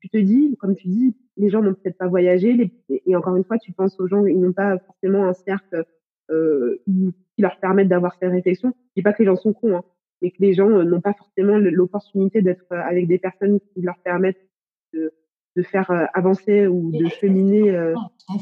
[0.00, 3.44] tu te dis, comme tu dis, les gens n'ont peut-être pas voyagé, et encore une
[3.44, 5.84] fois, tu penses aux gens, ils n'ont pas forcément un cercle
[6.30, 8.72] euh, qui leur permette d'avoir ces réflexions.
[8.88, 9.84] Je dis pas que les gens sont cons, hein,
[10.22, 13.82] mais que les gens euh, n'ont pas forcément l'opportunité d'être euh, avec des personnes qui
[13.82, 14.48] leur permettent
[14.92, 15.12] de,
[15.58, 17.72] de faire euh, avancer ou de cheminer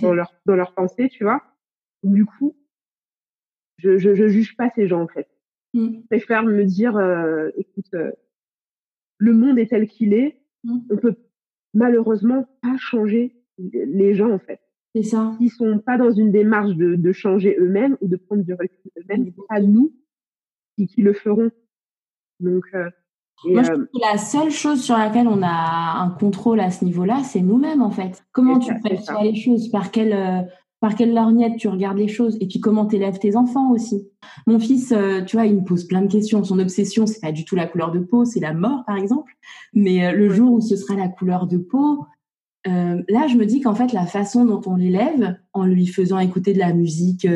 [0.02, 1.42] dans leur dans leur pensée, tu vois.
[2.02, 2.54] Du coup,
[3.78, 5.28] je, je je juge pas ces gens en fait.
[5.72, 6.00] Mmh.
[6.02, 8.12] Je préfère me dire, euh, écoute, euh,
[9.18, 10.40] le monde est tel qu'il est.
[10.64, 10.78] Mmh.
[10.90, 11.16] On peut
[11.72, 14.60] malheureusement pas changer les gens en fait.
[14.94, 15.36] C'est ça.
[15.40, 18.90] Ils sont pas dans une démarche de, de changer eux-mêmes ou de prendre du recul
[18.98, 19.24] eux-mêmes.
[19.26, 19.94] C'est pas nous
[20.76, 21.50] qui, qui, le feront.
[22.40, 22.90] Donc, euh,
[23.44, 26.84] Moi, je trouve que la seule chose sur laquelle on a un contrôle à ce
[26.84, 28.24] niveau-là, c'est nous-mêmes en fait.
[28.32, 29.68] Comment tu fais les choses?
[29.68, 30.48] Par quelle
[30.80, 32.36] par quelle lorgnette tu regardes les choses?
[32.40, 34.08] Et puis comment t'élèves tes enfants aussi?
[34.46, 36.44] Mon fils, euh, tu vois, il me pose plein de questions.
[36.44, 39.32] Son obsession, c'est pas du tout la couleur de peau, c'est la mort, par exemple.
[39.72, 42.06] Mais euh, le jour où ce sera la couleur de peau,
[42.68, 46.18] euh, là, je me dis qu'en fait, la façon dont on l'élève, en lui faisant
[46.18, 47.26] écouter de la musique,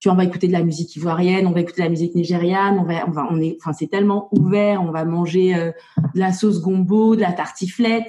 [0.00, 2.14] tu vois, on va écouter de la musique ivoirienne, on va écouter de la musique
[2.14, 6.18] nigériane, on va, on va, on est, enfin, c'est tellement ouvert, on va manger de
[6.18, 8.08] la sauce gombo, de la tartiflette.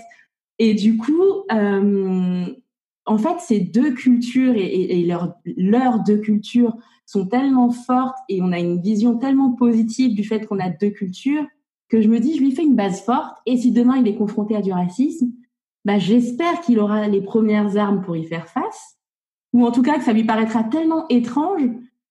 [0.57, 1.45] Et du coup,
[3.05, 5.05] en fait, ces deux cultures et,
[5.57, 6.75] leurs deux cultures
[7.05, 10.91] sont tellement fortes et on a une vision tellement positive du fait qu'on a deux
[10.91, 11.45] cultures
[11.89, 14.15] que je me dis, je lui fais une base forte et si demain il est
[14.15, 15.27] confronté à du racisme,
[15.83, 18.97] bah, j'espère qu'il aura les premières armes pour y faire face
[19.53, 21.63] ou en tout cas que ça lui paraîtra tellement étrange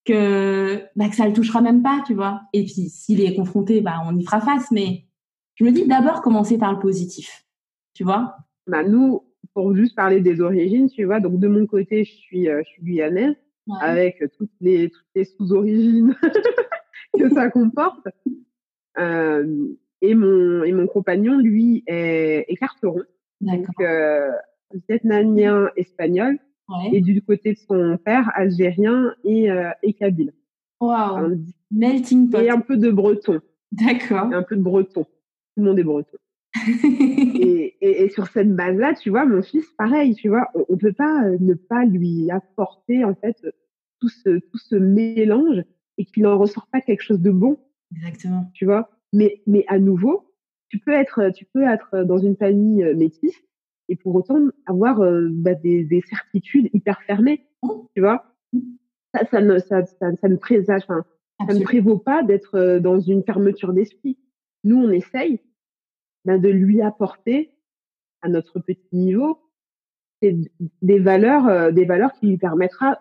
[0.04, 2.42] que, bah, que ça le touchera même pas, tu vois.
[2.52, 5.04] Et puis, s'il est confronté, bah, on y fera face, mais
[5.54, 7.44] je me dis d'abord commencer par le positif,
[7.94, 8.36] tu vois.
[8.66, 9.22] Bah, nous,
[9.54, 12.70] pour juste parler des origines, tu vois, donc de mon côté, je suis, euh, je
[12.70, 13.36] suis guyanaise,
[13.80, 16.16] avec toutes les, toutes les sous-origines
[17.18, 18.08] que ça comporte.
[18.98, 19.68] Euh,
[20.02, 23.02] et, mon, et mon compagnon, lui, est, est carteron.
[23.40, 24.30] Donc, euh,
[24.88, 26.38] vietnamien, espagnol.
[26.92, 30.32] Et du côté de son père, algérien et, euh, et kabyle.
[30.80, 31.36] Wow.
[31.70, 32.38] Melting pot.
[32.38, 33.40] Et un peu de breton.
[33.72, 34.32] D'accord.
[34.32, 35.04] Un peu de breton.
[35.04, 36.18] Tout le monde est breton.
[36.68, 40.76] et, et, et, sur cette base-là, tu vois, mon fils, pareil, tu vois, on, ne
[40.76, 43.36] peut pas euh, ne pas lui apporter en fait
[44.00, 45.62] tout ce tout ce mélange
[45.96, 47.58] et qu'il n'en ressort pas quelque chose de bon.
[47.94, 48.50] Exactement.
[48.52, 50.34] Tu vois, mais mais à nouveau,
[50.68, 53.40] tu peux être tu peux être dans une famille euh, métisse
[53.90, 57.46] et pour autant avoir euh, bah, des, des, certitudes hyper fermées.
[57.94, 58.24] Tu vois,
[59.12, 63.24] ça, ça ne ça, ça, ça ne présage, ça ne prévaut pas d'être dans une
[63.24, 64.16] fermeture d'esprit.
[64.64, 65.40] Nous, on essaye
[66.24, 67.52] ben, de lui apporter
[68.22, 69.38] à notre petit niveau
[70.22, 73.00] des valeurs, euh, des valeurs qui lui permettra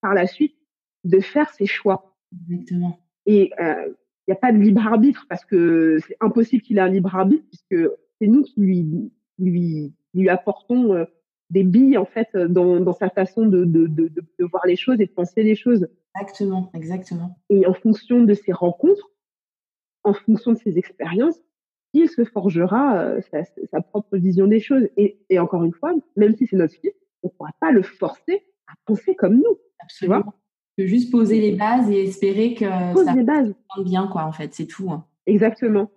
[0.00, 0.56] par la suite
[1.04, 2.16] de faire ses choix.
[2.50, 2.98] Exactement.
[3.24, 3.94] Et il euh,
[4.28, 7.44] n'y a pas de libre arbitre parce que c'est impossible qu'il ait un libre arbitre
[7.48, 7.88] puisque
[8.20, 11.04] c'est nous qui lui lui lui apportons euh,
[11.50, 15.00] des billes en fait dans, dans sa façon de, de, de, de, voir les choses
[15.00, 15.86] et de penser les choses.
[16.16, 17.38] Exactement, exactement.
[17.50, 19.10] Et en fonction de ses rencontres,
[20.02, 21.40] en fonction de ses expériences,
[21.92, 23.20] il se forgera euh,
[23.70, 24.88] sa, propre vision des choses.
[24.96, 26.92] Et, encore une fois, même si c'est notre fils,
[27.22, 29.58] on ne pourra pas le forcer à penser comme nous.
[29.80, 30.34] Absolument.
[30.76, 33.54] Tu de juste poser les bases et espérer que ça les bases.
[33.82, 34.90] bien, quoi, en fait, c'est tout.
[34.90, 35.06] Hein.
[35.26, 35.90] Exactement.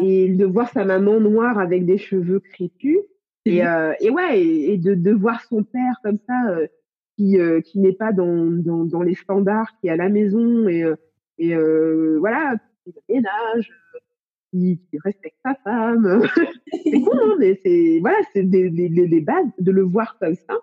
[0.00, 2.98] Et de voir sa maman noire avec des cheveux crépus.
[3.44, 6.66] Et, euh, et ouais, et, de, de, voir son père comme ça, euh,
[7.16, 10.84] qui, qui n'est pas dans, dans, dans, les standards, qui est à la maison et,
[11.38, 11.54] et
[12.18, 13.70] voilà, qui ménage,
[14.52, 16.22] qui, respecte sa femme.
[16.84, 20.56] c'est cool, hein, mais c'est voilà, c'est des, des, bases de le voir comme ça,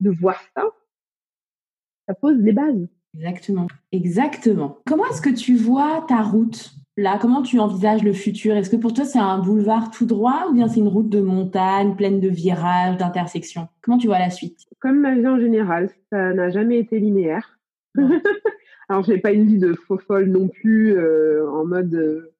[0.00, 0.64] de voir ça,
[2.06, 2.88] ça pose les bases.
[3.14, 4.78] Exactement, exactement.
[4.86, 6.70] Comment est-ce que tu vois ta route?
[7.00, 8.56] Là Comment tu envisages le futur?
[8.56, 11.20] Est-ce que pour toi c'est un boulevard tout droit ou bien c'est une route de
[11.20, 13.68] montagne pleine de virages, d'intersections?
[13.82, 14.58] Comment tu vois la suite?
[14.80, 17.58] Comme ma vie en général, ça n'a jamais été linéaire.
[18.88, 22.32] Alors j'ai pas une vie de faux folle non plus euh, en mode euh,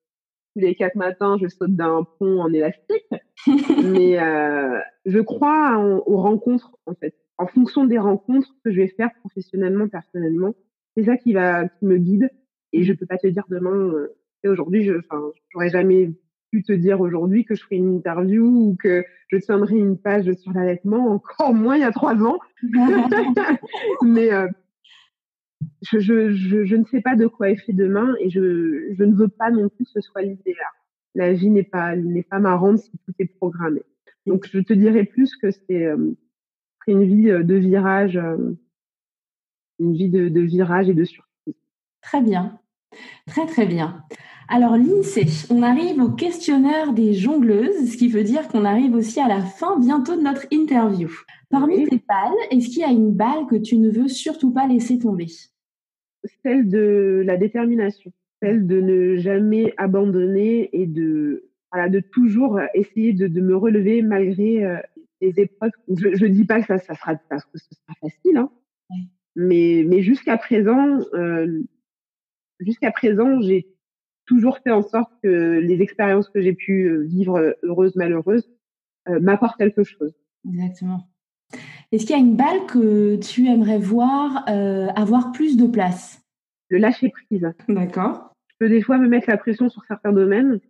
[0.55, 3.11] tous les quatre matins je saute d'un pont en élastique,
[3.85, 7.15] mais euh, je crois aux rencontres en fait.
[7.39, 10.53] En fonction des rencontres que je vais faire professionnellement, personnellement,
[10.95, 12.31] c'est ça qui va qui me guide.
[12.73, 13.93] Et je peux pas te dire demain.
[14.45, 16.12] Euh, aujourd'hui, je, enfin, j'aurais jamais
[16.51, 20.32] pu te dire aujourd'hui que je ferai une interview ou que je tiendrai une page
[20.34, 22.38] sur l'allaitement, encore moins il y a trois ans.
[24.03, 24.49] Mais euh,
[25.82, 29.05] je, je, je, je, ne sais pas de quoi est fait demain et je, je
[29.05, 30.57] ne veux pas non plus que ce soit l'idéal.
[31.14, 33.82] La vie n'est pas n'est pas marrante si tout est programmé.
[34.26, 36.12] Donc je te dirais plus que c'est euh,
[36.86, 38.55] une vie euh, de virage, euh,
[39.78, 41.55] une vie de, de virage et de surprise.
[42.03, 42.59] Très bien,
[43.26, 44.05] très très bien.
[44.49, 49.20] Alors l'INSEE, on arrive au questionnaire des jongleuses, ce qui veut dire qu'on arrive aussi
[49.20, 51.09] à la fin bientôt de notre interview.
[51.51, 54.66] Parmi tes balles, est-ce qu'il y a une balle que tu ne veux surtout pas
[54.66, 55.28] laisser tomber?
[56.43, 58.12] Celle de la détermination,
[58.43, 64.03] celle de ne jamais abandonner et de, voilà, de toujours essayer de, de me relever
[64.03, 64.78] malgré euh,
[65.20, 65.70] les épreuves.
[65.88, 68.51] Je ne dis pas que ça, ça sera, parce que ce sera facile, hein,
[69.36, 71.62] mais, mais jusqu'à présent, euh,
[72.61, 73.67] jusqu'à présent, j'ai
[74.27, 78.49] toujours fait en sorte que les expériences que j'ai pu euh, vivre, euh, heureuses, malheureuses,
[79.09, 80.15] euh, m'apportent quelque chose.
[80.49, 81.09] Exactement.
[81.93, 86.23] Est-ce qu'il y a une balle que tu aimerais voir euh, avoir plus de place?
[86.69, 87.53] Le lâcher prise.
[87.69, 88.35] D'accord.
[88.49, 90.61] Je peux des fois me mettre la pression sur certains domaines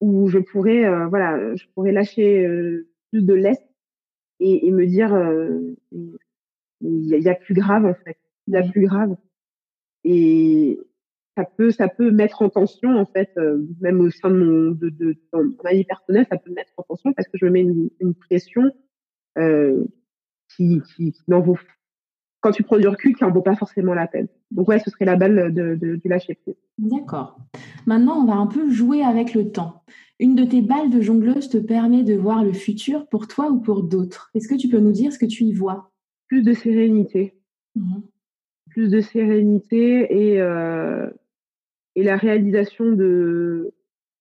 [0.00, 3.64] où je pourrais, euh, voilà, je pourrais lâcher euh, plus de l'est
[4.40, 5.16] et, et, me dire,
[6.80, 8.16] il y, y, a plus grave en fait,
[8.46, 9.16] il y a plus grave.
[10.04, 10.78] Et,
[11.38, 14.70] ça peut ça peut mettre en tension en fait euh, même au sein de mon
[14.72, 15.16] de, de,
[15.62, 18.14] ma vie personnelle ça peut mettre en tension parce que je me mets une, une
[18.14, 18.72] pression
[19.38, 19.84] euh,
[20.56, 21.56] qui, qui, qui n'en vaut
[22.40, 24.26] quand tu prends du recul qui n'en vaut pas forcément la peine.
[24.50, 26.56] Donc ouais ce serait la balle de, de, du lâcher prise.
[26.76, 27.38] D'accord.
[27.86, 29.84] Maintenant on va un peu jouer avec le temps.
[30.18, 33.60] Une de tes balles de jongleuse te permet de voir le futur pour toi ou
[33.60, 34.30] pour d'autres?
[34.34, 35.92] Est-ce que tu peux nous dire ce que tu y vois?
[36.26, 37.34] Plus de sérénité.
[37.76, 38.00] Mmh.
[38.70, 41.08] plus de sérénité et euh,
[41.98, 43.74] et la réalisation de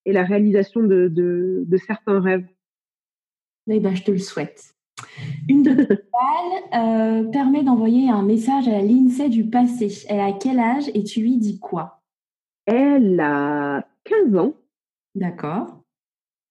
[0.06, 2.48] et la réalisation de, de, de certains rêves.
[3.70, 4.74] Eh ben, je te le souhaite.
[5.48, 9.90] Une de tes balles euh, permet d'envoyer un message à l'INSEE du passé.
[10.10, 12.02] Elle a quel âge et tu lui dis quoi?
[12.66, 14.54] Elle a 15 ans.
[15.14, 15.84] D'accord.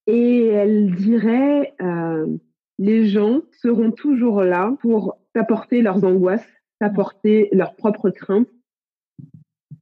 [0.06, 2.36] Et elle dirait euh,
[2.78, 6.46] les gens seront toujours là pour t'apporter leurs angoisses,
[6.78, 8.48] t'apporter leurs propres craintes.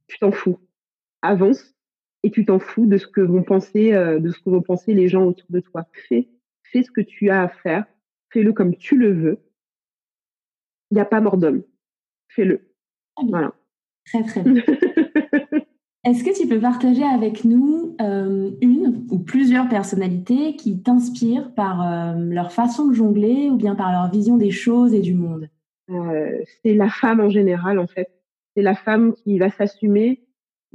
[0.07, 0.57] Tu t'en fous
[1.25, 1.75] avance
[2.23, 4.93] et tu t'en fous de ce que vont penser, euh, de ce que vont penser
[4.93, 5.87] les gens autour de toi.
[6.07, 6.29] Fais,
[6.63, 7.85] fais ce que tu as à faire,
[8.31, 9.39] fais-le comme tu le veux.
[10.91, 11.63] Il n'y a pas mort d'homme.
[12.29, 12.71] Fais-le.
[13.29, 13.53] Voilà.
[14.05, 14.63] Très très bien.
[16.05, 21.81] Est-ce que tu peux partager avec nous euh, une ou plusieurs personnalités qui t'inspirent par
[21.81, 25.49] euh, leur façon de jongler ou bien par leur vision des choses et du monde?
[25.89, 28.09] Euh, C'est la femme en général en fait.
[28.55, 30.24] C'est la femme qui va s'assumer,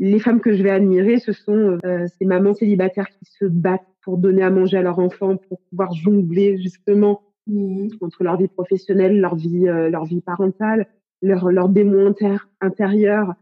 [0.01, 3.87] les femmes que je vais admirer, ce sont euh, ces mamans célibataires qui se battent
[4.03, 7.89] pour donner à manger à leurs enfants, pour pouvoir jongler justement mmh.
[8.01, 10.87] entre leur vie professionnelle, leur vie, euh, leur vie parentale,
[11.21, 12.15] leur, leur démon
[12.61, 13.35] intérieur.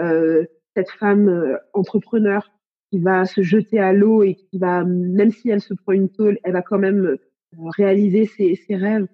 [0.00, 0.44] Euh,
[0.74, 2.50] cette femme euh, entrepreneur
[2.90, 6.10] qui va se jeter à l'eau et qui va, même si elle se prend une
[6.10, 7.18] tôle, elle va quand même euh,
[7.76, 9.06] réaliser ses, ses rêves.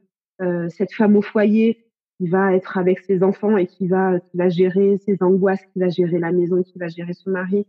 [0.71, 1.87] cette femme au foyer
[2.23, 5.81] qui va être avec ses enfants et qui va, qui va gérer ses angoisses, qui
[5.81, 7.67] va gérer la maison, qui va gérer son mari.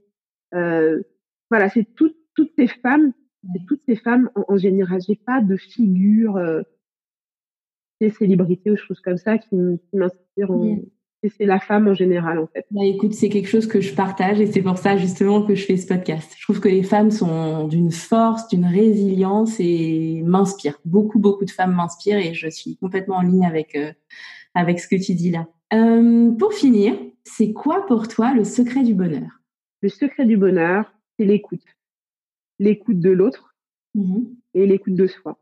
[0.54, 1.02] Euh,
[1.50, 3.14] voilà, c'est tout, toutes ces femmes,
[3.52, 5.02] c'est toutes ces femmes en, en général.
[5.08, 6.62] J'ai pas de figure, euh,
[8.00, 10.52] des célébrités ou choses comme ça qui, qui m'inspirent.
[10.52, 10.78] En...
[11.38, 12.66] C'est la femme en général, en fait.
[12.70, 15.66] Bah, écoute, c'est quelque chose que je partage et c'est pour ça justement que je
[15.66, 16.34] fais ce podcast.
[16.38, 20.80] Je trouve que les femmes sont d'une force, d'une résilience et m'inspirent.
[20.84, 23.94] Beaucoup, beaucoup de femmes m'inspirent et je suis complètement en ligne avec euh,
[24.54, 25.48] avec ce que tu dis là.
[25.74, 29.42] Euh, pour finir, c'est quoi pour toi le secret du bonheur?
[29.82, 31.66] Le secret du bonheur, c'est l'écoute.
[32.60, 33.56] L'écoute de l'autre
[33.96, 34.20] mmh.
[34.54, 35.40] et l'écoute de soi.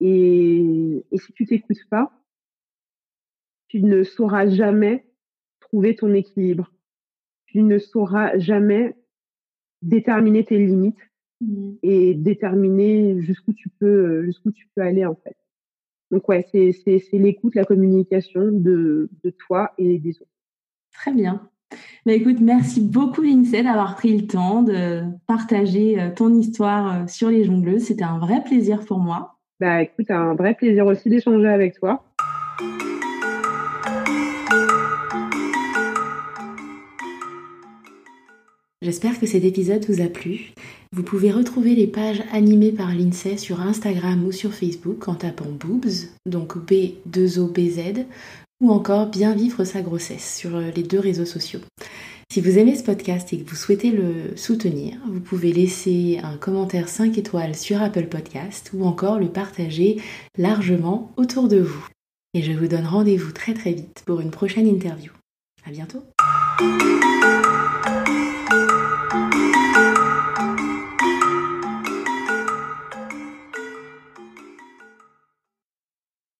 [0.00, 2.12] Et, et si tu t'écoutes pas,
[3.68, 5.06] tu ne sauras jamais
[5.60, 6.70] trouver ton équilibre.
[7.46, 8.94] Tu ne sauras jamais
[9.82, 11.00] déterminer tes limites
[11.40, 11.72] mmh.
[11.82, 15.36] et déterminer jusqu'où tu peux jusqu'où tu peux aller en fait.
[16.10, 20.30] Donc ouais, c'est l'écoute, la communication de, de toi et des autres.
[20.92, 21.48] Très bien.
[22.04, 27.06] Bah, écoute, merci beaucoup Lindsay d'avoir pris le temps de partager euh, ton histoire euh,
[27.08, 27.84] sur les jongleuses.
[27.84, 29.36] C'était un vrai plaisir pour moi.
[29.58, 32.04] Bah écoute, un vrai plaisir aussi d'échanger avec toi.
[38.82, 40.52] J'espère que cet épisode vous a plu.
[40.96, 45.44] Vous pouvez retrouver les pages animées par l'INSEE sur Instagram ou sur Facebook en tapant
[45.44, 48.06] Boobs, donc B2OBZ,
[48.62, 51.60] ou encore Bien vivre sa grossesse sur les deux réseaux sociaux.
[52.32, 56.38] Si vous aimez ce podcast et que vous souhaitez le soutenir, vous pouvez laisser un
[56.38, 60.00] commentaire 5 étoiles sur Apple Podcast ou encore le partager
[60.38, 61.86] largement autour de vous.
[62.32, 65.12] Et je vous donne rendez-vous très très vite pour une prochaine interview.
[65.66, 66.04] À bientôt!